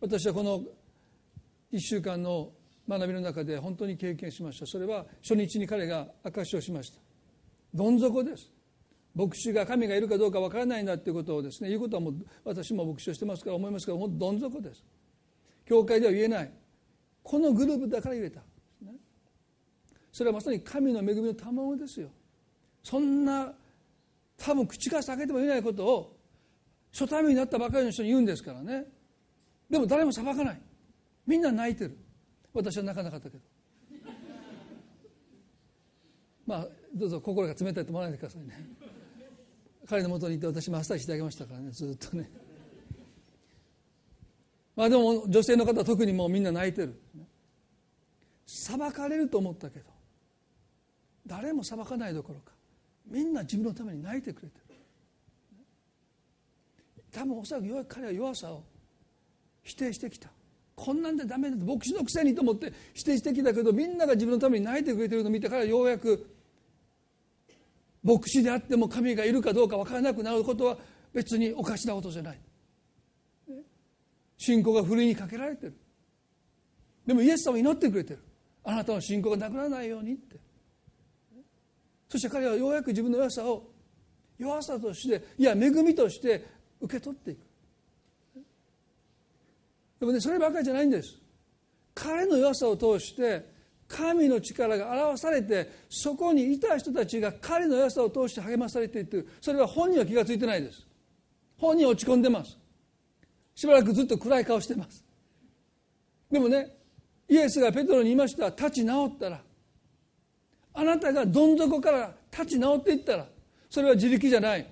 [0.00, 0.60] 私はこの
[1.72, 2.50] 1週間の
[2.88, 4.66] 学びの中で本当に経験しました。
[4.66, 6.98] それは初日に彼が証しをしました。
[7.74, 8.50] どん底です。
[9.14, 12.14] 牧師が神がいるかどうかわからないんだということをですね言うことはもう
[12.44, 14.84] 私も牧師をしてますから思いますけどもどん底です。
[15.66, 16.52] 教会では言えない。
[17.22, 18.40] このグループだから言えた。
[20.12, 22.10] それはまさに神の恵みの賜物ですよ。
[22.82, 23.52] そんな
[24.36, 26.16] 多分口から避けても言えないことを
[26.92, 28.84] 初対面になったばかりの人に言うんですからね。
[29.70, 30.60] でも誰も裁かない。
[31.26, 31.96] みんな泣いてる。
[32.54, 33.42] 私は泣かなかったけど。
[36.46, 38.66] まあどうぞ心が冷たいと思わないでくださいね。
[39.86, 42.30] 彼のもとにいて私マッサージしてあげましたからねずっとね。
[44.74, 47.00] まあでも女性の方は特にもうみんな泣いてる。
[48.46, 49.86] 裁かれると思ったけど
[51.26, 52.52] 誰も裁かないどころか
[53.06, 54.74] みんな自分のために泣いてくれてる。
[57.12, 58.64] 多分おそらく彼は弱さを
[59.62, 60.28] 否定してきた。
[60.84, 66.26] こんなんでダメだと牧師のくせにと思って否定してきたけどみんなが自分のために泣いてくれてるのを見てからようやく
[68.02, 70.76] 牧師であっても神がいるかどうか分からなくなることは
[71.14, 72.38] 別におかしなことじゃない。
[74.38, 75.74] 信仰がふるいにかけられてる。
[77.06, 78.24] でもイエス様祈ってくれてる。
[78.64, 80.36] あなたの信仰がなくならないようにって。
[82.08, 83.70] そして彼はようやく自分の弱さを
[84.36, 86.44] 弱さとしていや恵みとして
[86.80, 87.51] 受け取っていく。
[90.02, 91.14] でもねそればかりじゃないんです。
[91.94, 93.46] 彼の弱さを通して
[93.86, 100.84] 神の力が表されてそこにいた人たちが彼の弱さを通して励まされていくそれは本人は気が付いてないです。
[101.56, 102.58] 本人落ち込んでます。
[103.54, 105.04] しばらくずっと暗い顔してます。
[106.32, 106.76] でもね
[107.28, 108.48] イエスがペトロに言いました。
[108.48, 109.40] 立ち直ったら
[110.74, 113.26] あなたがどん底から立ち直っていったら
[113.70, 114.66] それは自力じゃない。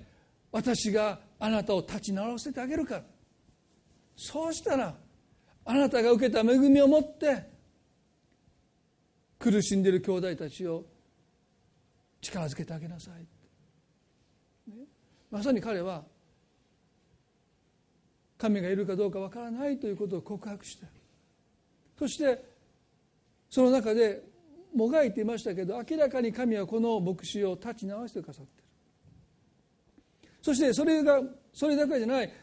[0.51, 3.03] 私があなたを立ち直らせてあげるから。
[4.17, 4.93] そうしたら
[5.65, 7.49] あなたが受けた恵みを持って
[9.39, 10.85] 苦しんでいる兄弟たちを
[12.21, 14.83] 力づけてあげなさい、ね、
[15.29, 16.03] まさに彼は
[18.37, 20.85] 神がいるかどうかわからないということを告白して
[21.97, 22.43] そして
[23.49, 24.23] その中で
[24.73, 28.61] もがいていましたけど明らかに神はこの牧師を立ち直してくださっている。
[30.41, 31.21] そしてそれが
[31.53, 32.33] それだけじゃない。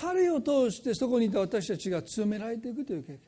[0.00, 3.18] 彼を通してそこにいた私たちが強められていくという経験。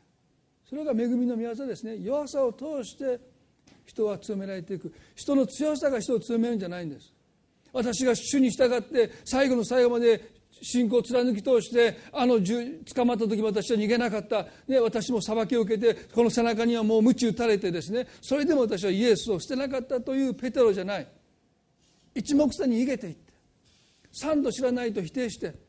[0.69, 1.97] それが恵みの御業ですね。
[1.99, 3.21] 弱さを通して
[3.85, 4.93] 人は強められていく。
[5.15, 7.13] 人の強さが人を強めるんじゃないんです。
[7.73, 18.09] 私が主に従って最後の最後まで信仰を貫き通してあの捕まった時私は逃げなかった、ね、私も裁きを受けてこの背中にはもう鞭打たれてですね。
[18.21, 21.07] それでも私はイエスを捨てなかったというペテロじゃない。
[22.15, 23.33] 一目散に逃げていって。
[24.11, 25.66] 三度知らないと否定して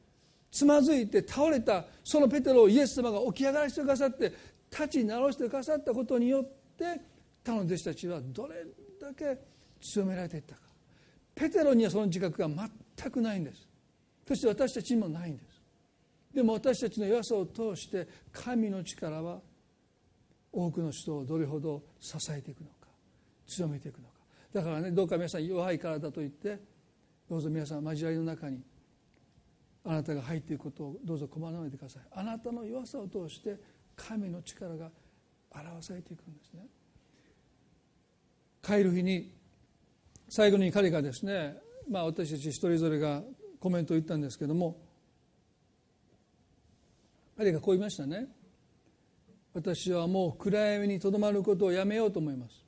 [0.58, 4.34] つまずいて倒れたそのペテロをイエス様が起き上がらせてくださって
[4.72, 6.46] 立ち直してくださったことによっ
[6.76, 7.00] て
[7.44, 8.66] 他の弟子たちはどれ
[9.00, 9.38] だけ
[9.80, 10.62] 強められていったか。
[11.36, 13.68] ペテロにはその自覚が全くないんです。
[14.28, 15.62] そして私たちにもないんです。
[16.34, 19.40] でも私たちの弱さを通して神の力は
[20.52, 22.88] 多くの人をどれほど支えていくのか
[23.46, 24.14] 強めていくのか。
[24.54, 26.60] だからねどうか皆さん弱いからだと言って
[27.30, 28.60] どうぞ皆さん交わりの中に
[29.90, 32.04] あなたが入っていくことをどうぞ拒まないでください。
[32.12, 33.58] あなたの弱さを通して
[33.96, 34.92] 神の力が
[35.50, 36.68] 表されていくんですね。
[38.62, 39.32] 帰る日に
[40.28, 41.56] 最後に彼がですね
[41.90, 43.24] まあ私たち一人それが
[43.62, 44.78] コメントを言ったんですけども
[47.38, 48.28] 彼がこう言いましたね。
[49.54, 52.62] 私はもう暗闇にとどまることをやめようと思います。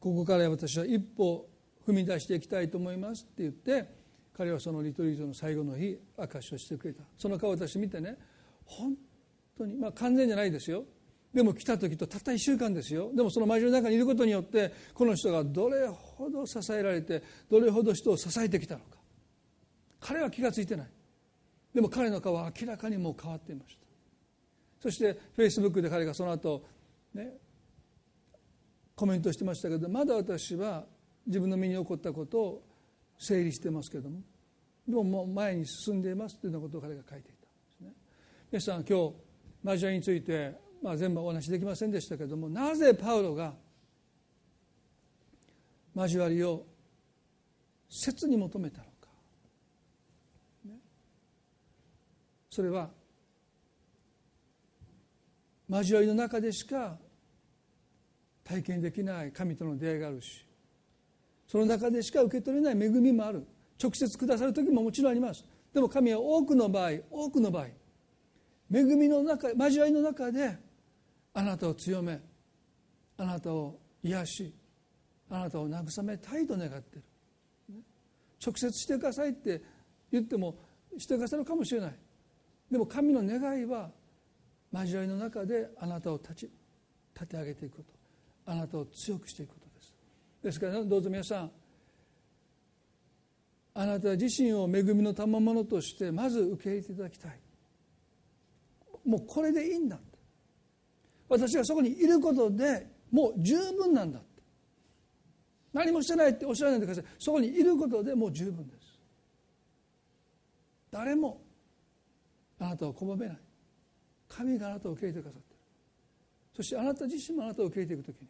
[0.00, 1.46] ここから私は一歩
[1.86, 4.01] 踏み出していきたいと思いますって言って
[4.36, 7.02] 彼はそのリトリートの最後の日証しをしてくれた。
[7.18, 8.16] その顔を私見てね
[8.64, 8.94] 本
[9.56, 10.84] 当にまあ完全じゃないですよ。
[11.34, 13.10] でも来た時とたった1週間ですよ。
[13.14, 18.98] でもその交わりの中にいることによってこの人がどれほど支えられてどれほど人を支えてきたのか。
[20.00, 20.86] 彼は気が付いてない。
[21.74, 23.82] でも彼の顔は明らかにもう変わっていました。
[24.80, 26.64] そしてフェイスブックで彼がその後
[27.14, 27.34] ね
[28.94, 30.84] コメントしてましたけどまだ私は
[31.26, 32.62] 自分の身に起こったことを
[33.22, 34.20] 整理してますけども。
[34.86, 37.92] でももう前に進んでいますというようなことを彼が書いていたんですね。
[38.50, 39.14] 皆さん今日
[39.64, 43.54] 交わりについて、まあ、全部お話しできませんでしたけどもなぜパウロが
[45.94, 46.66] 交わりを
[47.88, 48.90] 切に求めたのか、
[50.64, 50.74] ね、
[52.50, 52.90] それは
[55.68, 56.98] 交わりの中でしか
[58.42, 60.44] 体験できない神との出会いがあるし
[61.52, 63.46] その中でしか受け取れない恵みもある。
[63.78, 65.44] 直接くださる時ももちろんあります。
[65.74, 67.66] でも神は多くの場合多くの場合
[68.74, 70.56] 恵みの中交わりの中で
[71.34, 72.18] あなたを強め
[73.18, 74.54] あなたを癒し
[75.28, 77.82] あなたを慰めたいと願っている
[78.42, 79.62] 直接してくださいって
[80.10, 80.56] 言っても
[80.96, 81.94] してくださるかもしれない。
[82.70, 83.90] でも神の願いは
[84.72, 86.50] 交わりの中であなたを立ち
[87.12, 87.92] 立て上げていくこと。
[88.46, 89.61] あなたを強くしていくこと。
[90.42, 91.50] ですからどうぞ皆さん
[93.74, 97.38] あなた自身を恵みの賜物としてまず受け入れていただきたい。
[99.04, 99.98] もうこれでいいんだ
[101.28, 104.20] 私がそこにいることでもう十分なんだ
[105.72, 107.04] 何もしてないっておっしゃらないでください。
[107.18, 108.98] そこにいることでもう十分です。
[110.90, 111.40] 誰も
[112.58, 113.38] あなたを拒めない。
[114.28, 115.60] 神があなたを受け入れてくださってる。
[116.56, 118.28] そしてあなた自身もあなたを受け入れていくときに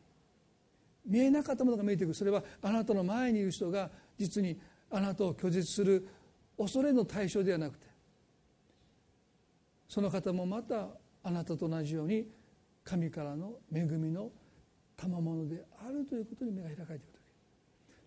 [1.05, 2.14] 見えなかったものが見えてくる。
[2.14, 4.59] それはあなたの前にいる人が実に
[4.90, 6.09] あなたを拒絶する。
[6.57, 7.86] 恐れの対象ではなくて
[9.88, 10.88] その方もまた
[11.22, 12.26] あなたと同じように
[12.84, 14.30] 神からの恵みの
[14.96, 17.22] 賜物であるということに目が開かれていく時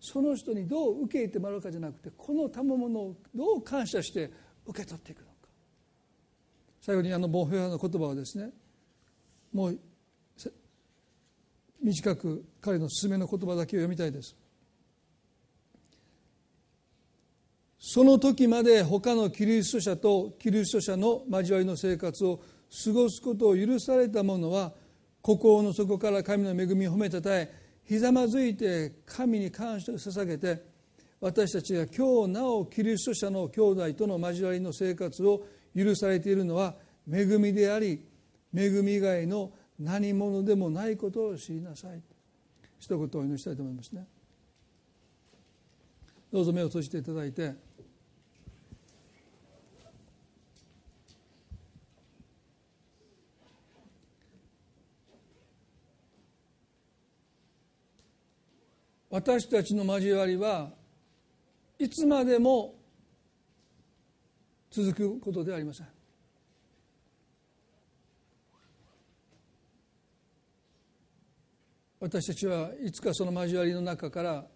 [0.00, 4.30] その人にどう受け入れてもらうかじゃなくてこの賜物をどう感謝して
[4.66, 5.32] 受け取っていくのか。
[6.80, 8.50] 最後にあのボンフェアの言葉はですね
[9.52, 9.78] もう
[11.86, 14.34] 短く彼の勧めの言葉だけを読みたいです。
[17.78, 22.40] その時まで他のキリスト者とキリスト者の交わりの生活を
[22.84, 24.72] 過ごすことを許された者は
[25.22, 27.52] 心の底から神の恵みを褒めたたえ
[27.84, 30.64] ひざまずいて神に感謝を捧げて
[31.20, 36.74] 私たちが今日なおキリスト者の兄弟との交わりの生活を許されているのは
[37.08, 38.04] 恵みであり
[38.52, 42.02] 恵み以外の何者でもないことを知りなさい。
[42.78, 44.06] 一言お祈りしたいと思いますね。
[46.32, 47.54] どうぞ目を閉じていただいて。
[59.08, 60.70] 私たちの交わりは
[61.78, 62.74] いつまでも
[64.70, 65.95] 続くことではありません。
[72.00, 74.46] 私たちはいつかその交わりの中から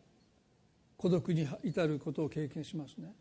[0.96, 3.12] 孤独に至ることを経験しますね。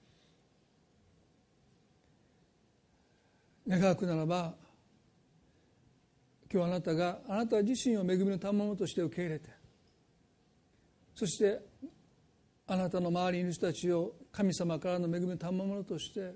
[3.67, 4.55] 願うくならば
[6.51, 9.49] 今日あなたがあなた自身を恵みの賜物として受け入れて
[11.13, 11.59] そして
[12.65, 16.34] あなたの周りにいる人たちを神様からの恵みの賜物として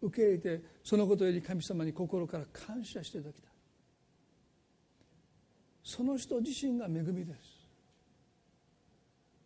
[0.00, 3.51] 受け入れてそのことより神様に心から感謝していただきたい。
[5.82, 7.38] その人自身が恵みです。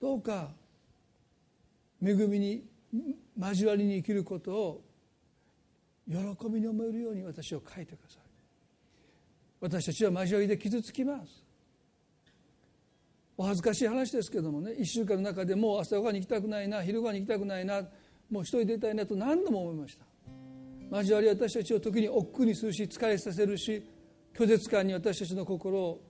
[0.01, 0.51] どうか
[2.03, 2.65] 恵みに
[3.39, 4.85] 交わりに生きることを
[6.09, 6.17] 喜
[6.49, 8.21] びに思えるように私を書いてください。
[9.61, 11.45] 私たちは交わりで傷つきます。
[13.39, 14.73] お恥ずかしい話ですけどもね。
[14.73, 17.83] 1週間の中でもう朝ごはんに行きたくないな昼ごはんに行きたくないな
[18.31, 20.05] もう一人出たいなと何度も思いました。
[20.91, 23.85] 交わり私たちを時に億劫にするし疲れさせるし
[24.35, 26.01] 拒絶感に私たちの心を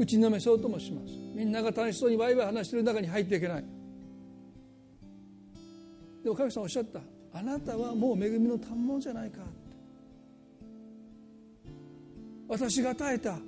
[0.00, 1.12] 打ちのめそうともします。
[1.34, 3.64] みんなが楽しそうにワイワイ話してる中に入っていけない。
[6.24, 7.00] でも神様おっしゃった。
[7.34, 9.42] あなたはもう恵みの賜物じゃないか。
[12.48, 13.38] 私が与えた。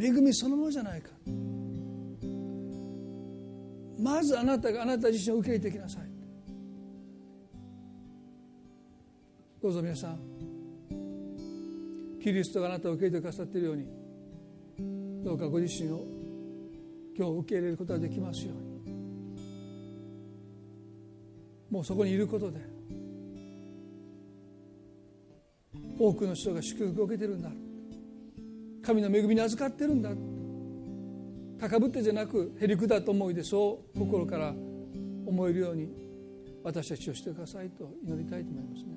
[0.00, 1.10] 恵みそのものじゃないか。
[3.98, 6.02] まずあなたがあなた自身を受け入れてきなさい。
[9.60, 10.20] どうぞ皆さん。
[12.22, 13.99] キリストがあなたを受け入れてくださっているように。
[15.22, 16.04] どうかご自身を
[17.16, 18.70] 今日受け入れることができますように。
[21.70, 22.58] もうそこにいることで
[25.98, 27.50] 多くの人が祝福を受けてるんだ。
[28.82, 30.10] 神の恵みに預かってるんだ。
[31.60, 34.54] 高ぶってじゃなくへりくだと思いでそう心から
[35.26, 35.90] 思えるように
[36.64, 38.88] 私たちをしてくださいと祈りたいと思いますね。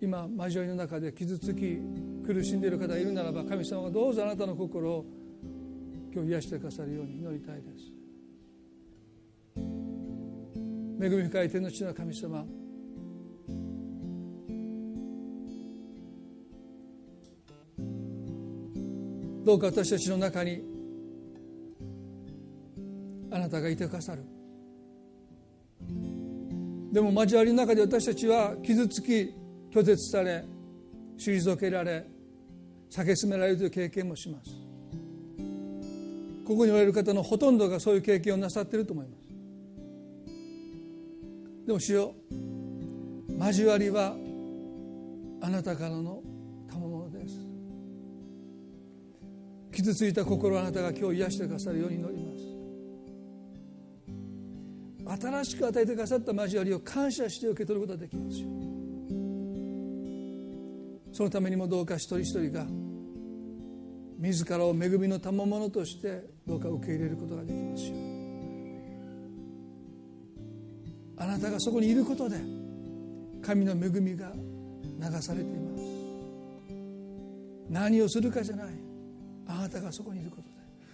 [0.00, 1.80] 今交わりの中で傷つき
[2.26, 5.04] 苦しんでいる方がいるならば神様がどうぞあなたの心を
[6.12, 7.94] 今日癒してくださるように祈りたいです。
[11.00, 12.44] 恵み深い天の地の神様
[19.44, 20.62] どうか私たちの中に
[23.30, 24.24] あなたがいてくださる。
[26.92, 29.34] でも交わりの中で私たちは傷つき
[29.70, 30.44] 拒絶され
[31.18, 32.13] 退けられ
[33.02, 34.50] 蔑められるという経験もします。
[36.44, 39.24] ここにおられる方のほとんどがそういう経験をなさっていると思います。
[41.66, 42.14] でも主よ
[43.38, 44.14] 交わりは
[45.40, 46.22] あなたからの
[46.70, 47.34] 賜物です。
[49.72, 52.22] 傷ついた心をあなたが今日癒してくださるように祈り
[55.06, 55.20] ます。
[55.22, 58.73] 新しく与えてくださった交わりを感謝して受け取ることができますよ。
[61.14, 62.66] そのためにもどうか一人一人が
[64.18, 68.04] 自らを恵みの賜物としてどうか受け入れることができますように。
[71.16, 72.36] あなたがそこにいることで
[73.42, 75.84] 神の恵みが流されています。
[77.70, 78.66] 何をするかじゃない。
[79.46, 80.48] あなたがそこにいることで。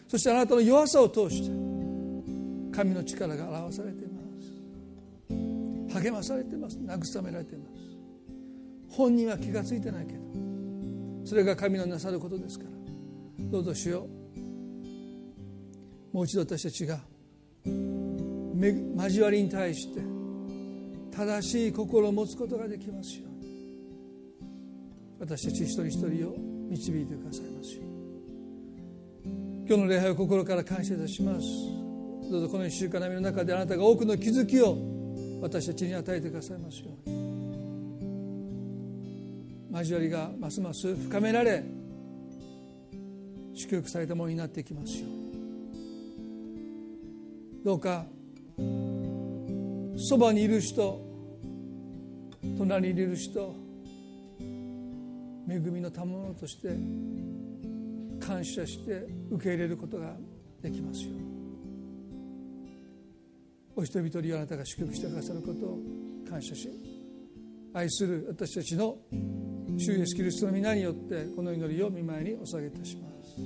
[0.07, 1.49] そしてあなたの弱さを通して
[2.77, 4.21] 神の力が表されていま
[5.95, 6.05] す。
[6.05, 6.77] 励まされています。
[6.77, 7.70] 慰められています。
[8.91, 10.21] 本人は気が付いてないけど
[11.25, 12.71] それが神のなさることですから。
[13.51, 14.07] どうぞしよ。
[14.07, 14.09] う
[16.13, 17.01] もう一度私たちが
[17.65, 20.01] 交わりに対して
[21.11, 23.51] 正しい心を持つことができますように。
[25.21, 26.37] 私たち一人一人を
[26.71, 27.91] 導いてくださいますように。
[29.69, 31.47] 今日の礼拝を心から感謝いたします。
[32.31, 34.79] どうぞこの1週間のの中であなたが多くの気づきを
[35.41, 37.30] 私たちに与えてくださいますように。
[39.73, 41.63] 交わりがますます深められ
[43.55, 45.21] 祝福されたものになっていきますように。
[47.65, 48.07] どうか
[49.99, 50.99] そばにいる人
[52.57, 53.55] 隣にいる人
[55.47, 56.69] 恵みの賜物として
[58.25, 60.15] 感謝して受け入れることが
[60.63, 61.11] できますよ
[63.77, 65.79] お一人一人あなたが祝福してくださることを
[66.29, 66.71] 感謝し
[67.75, 68.97] 愛する私たちの
[69.81, 73.41] 主イエスキリストの皆によってこの祈りを見舞いにお下げいたします。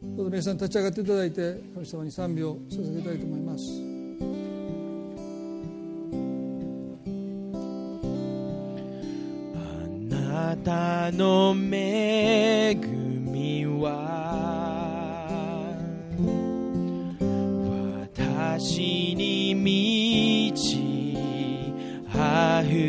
[0.00, 3.64] どうぞ皆さん立ち上がっていただいて神様に賛美を捧げたいと思います。
[9.56, 14.14] あなたの恵みは
[18.14, 20.78] 私に満ち
[22.14, 22.87] 溢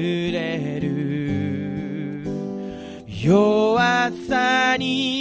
[3.22, 5.18] 弱さに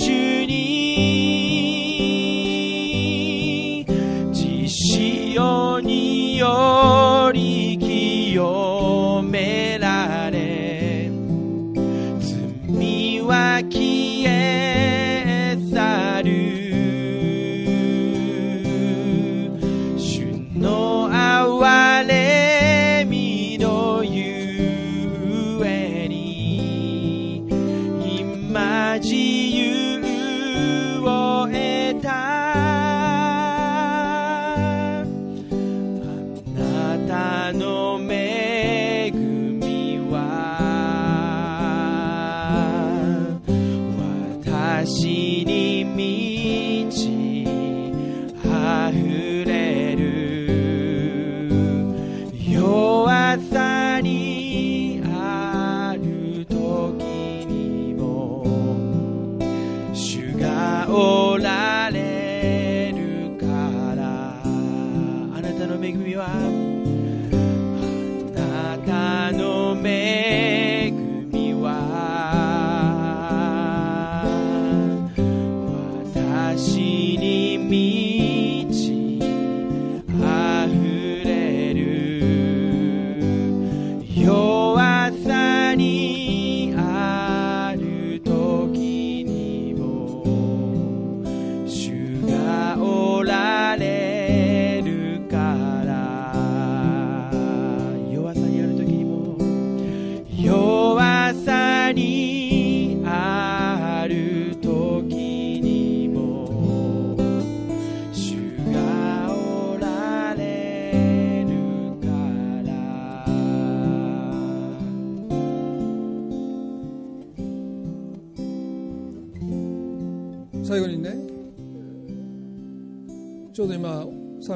[0.00, 0.29] だ主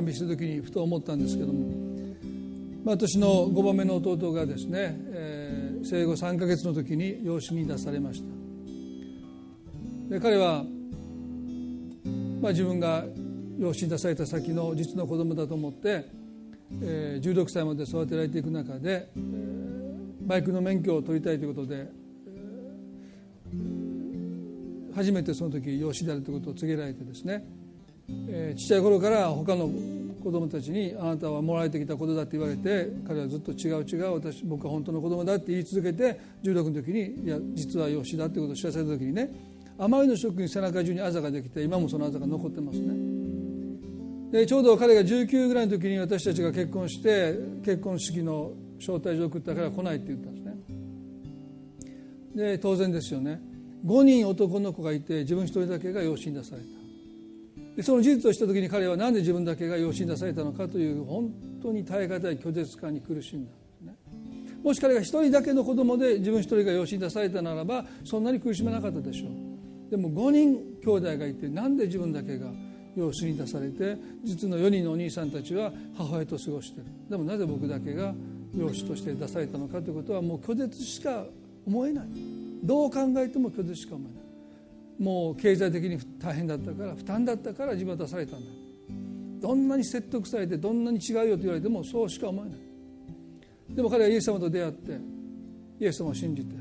[0.05, 1.66] 賛美してる時にふと思ったんですけども、
[2.85, 8.22] まあ、私の5番目の弟がですね、えー生後3ヶ月の時に養子に出されまし
[10.09, 10.14] た。
[10.14, 10.64] で彼は、
[12.40, 13.05] まあ、自分が
[13.59, 16.06] 養子に出された先の実の子供だと思って、
[16.82, 19.94] えー16歳まで育てられていく中で、えー
[20.26, 21.86] バイクの免許を取りたいということで
[24.94, 27.44] 初めてその時養子であるということを告げられてですね、
[28.09, 29.70] えーちっちゃい頃から他の
[30.24, 39.31] 子供たちにあなたはもらえてきたことだって言われて彼はずっと違う違う私僕は本当の子供だって言い続けて16の時にいや実は養子だってことを知らされた時にね
[39.78, 42.94] あまりのショックに背中中にあざができて今もそのあざが残ってますね。
[44.32, 50.44] でちょうど彼が19ぐらいの時に私たちが結婚して結婚式の招待状を送ったから来ないって言ったんです
[52.35, 52.52] ね。
[52.52, 53.40] で当然ですよね。
[53.85, 56.74] 5人男の子がいて自分一人だけが養子に出された
[57.77, 61.31] でその事実をした時に彼は何で自分だけが養子に出されたのかという本
[61.63, 63.53] 当に耐え難い拒絶感に苦しんだ
[64.65, 69.91] もし彼が一人だけの子供で自分一人が養子に出されたならばそんなに苦しめなかったでしょう。
[69.91, 72.47] でも5人兄弟がいてなんで自分だけが
[72.97, 76.87] 養子に出されて実の4人のお兄さんたちは母親と過ごしてる。
[77.11, 78.15] でもなぜ僕だけが
[78.57, 81.27] 養子として出されたのかということはもう拒絶しか
[81.67, 82.07] 思えない。
[82.63, 84.24] どう考えても拒絶しか思えない。
[84.99, 88.47] もう経済的に大変だったから負担だったから自分は出されたんだ。
[89.41, 92.59] どんなに説得されてどんなに違うよと言われてもそうしか思えない。
[93.75, 94.99] でも彼はイエス様と出会って
[95.81, 96.55] イエス様を信じて。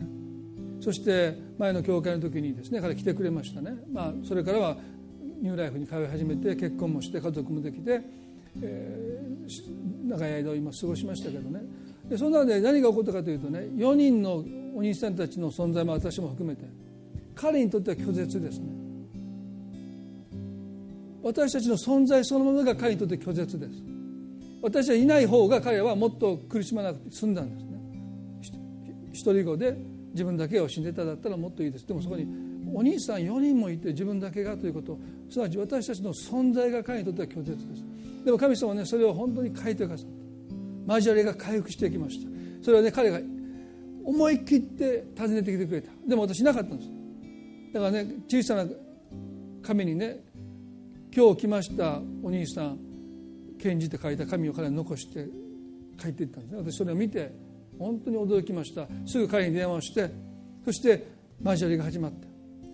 [0.84, 4.78] そして前の教会の時にですね彼来てくれましたね、まあ、それからは
[5.42, 8.02] ニューライフに通い始めて結婚もして家族もできて、
[8.62, 11.62] えー、長い間を今過ごしましたけどね。
[12.10, 14.44] でその中で何が起こったかというとね4人の
[14.76, 16.66] お兄さんたちの存在も私も含めて
[17.36, 18.66] 彼にとっては拒絶ですね。
[21.24, 23.72] 私たちの存在そのものが彼にとって拒絶です。
[24.62, 27.74] 私はいない方が彼はもっと苦しまなくて済んだんですね。
[29.14, 29.78] 一人子で
[30.14, 31.88] 自分だけを死んでただったらもっといいです。
[31.88, 32.28] でもそこに
[32.74, 35.00] お兄さん4人もいて自分だけがということ。
[35.30, 37.84] すなわち私たちの存在が彼にとっては拒絶です。
[38.26, 40.08] でも神様はねそれを本当に変えてくださっ
[40.88, 40.96] た。
[40.96, 42.30] 交わりが回復していきました。
[42.62, 43.20] それはね彼が
[44.04, 45.92] 思い切って訪ねてきてくれた。
[46.08, 46.90] でも私なかったんです。
[47.74, 48.66] だからね小さな
[49.64, 50.20] 紙にね
[51.16, 52.78] 今日来ましたお兄さん
[53.60, 55.28] 検事って書いた紙を彼に残して
[56.00, 57.32] 帰っていったんです私それを見て
[57.80, 58.88] 本当に驚きました。
[59.06, 60.10] すぐ彼に電話をして
[60.64, 61.08] そして
[61.44, 62.28] 交わりが始まった。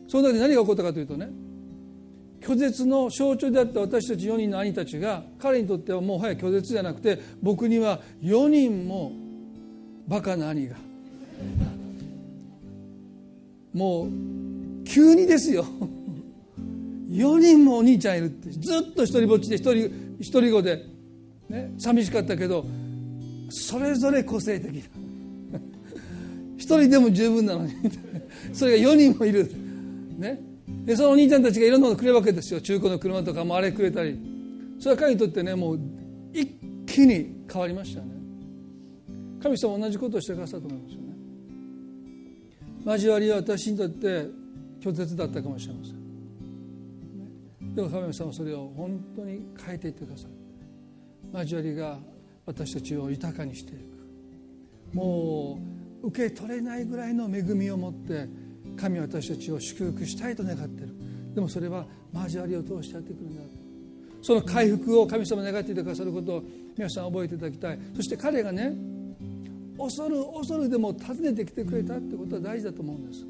[0.08, 1.30] その中で何が起こったかというとね
[2.42, 9.12] 拒絶の象徴であった私たち4人の兄たちが彼にとってはもうはや拒絶じゃなくて僕には4人も
[10.08, 10.76] バカな兄が
[13.74, 14.10] もう
[14.90, 15.66] 急にですよ。
[17.10, 18.50] 4人もお兄ちゃんいるって。
[18.50, 20.84] ずっと一人ぼっちで一人一人子で、
[21.48, 22.66] ね、寂しかったけど
[23.50, 24.90] それぞれ個性的だ。
[26.58, 27.74] 一人でも十分なのに。
[28.54, 29.52] それが4人もいる、
[30.18, 30.40] ね、
[30.86, 32.60] でそのお兄ちゃんたちがいろんなものくれるわけですよ。
[32.60, 34.20] 中古の車とかもあれくれたり。
[34.80, 35.80] それは彼にとってねもう
[36.34, 36.48] 一
[36.88, 38.08] 気に変わりましたね。
[39.42, 41.10] 神様同じことをしてくださったと思いますよね。
[42.86, 44.39] 交わりは私にとって
[44.80, 47.76] 拒絶だったかもしれません。
[47.76, 50.32] でも神様はそれを本当に変えていってください。
[51.34, 52.00] 交わりが
[52.46, 54.96] 私たちを豊かにしていく。
[54.96, 55.60] も
[56.04, 58.28] う受け取れないぐらいの恵みを持って
[58.76, 60.96] 神は私たちを祝福したいと願っている。
[61.36, 63.42] でもそれは交わりを通してやってくるんだ。
[64.22, 66.44] その回復を神様願っていてくださることを
[66.76, 67.80] 皆さん覚えていただきたい。
[67.96, 68.74] そして彼がね
[69.78, 73.26] 恐る恐るでも訪ねてきてくれたってことは大事だと思うんです。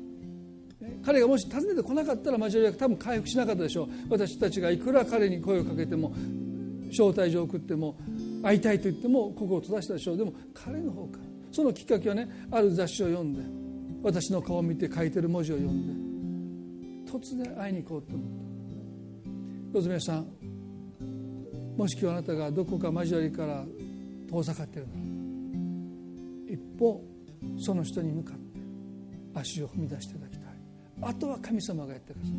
[1.06, 3.90] 彼がもし訪ねてこなかったら交わりは多分回復しなかったでしょう。
[4.10, 6.14] 私たちがいくら彼に声をかけても
[6.90, 7.98] 招待状を送っても
[8.42, 10.18] 会いたいと言っても心を閉ざしたでしょう。
[10.18, 13.42] でも彼の方からそのきっかけはねある雑誌を読んで
[14.04, 19.74] 私の顔を見て書いてる文字を読んで突然会いに行こうと思った。
[19.74, 20.28] どうぞ皆さん
[21.78, 23.64] もし今日あなたがどこか交わりから
[24.30, 24.94] 遠ざかっているの
[26.48, 27.04] 一歩
[27.60, 28.60] その人に向かって
[29.36, 30.29] 足を踏み出していただ
[31.02, 32.38] あとは神様がやってくださる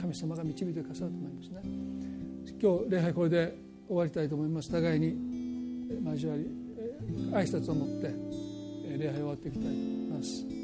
[0.00, 1.60] 神様が導いてくださると思いますね。
[2.60, 3.56] 今日礼拝これで
[3.86, 4.70] 終わりたいと思います。
[4.70, 5.16] 互いに
[6.04, 6.50] 交わり
[7.30, 8.14] 挨拶を持って
[8.98, 10.61] 礼拝を終わっていきたいと思います。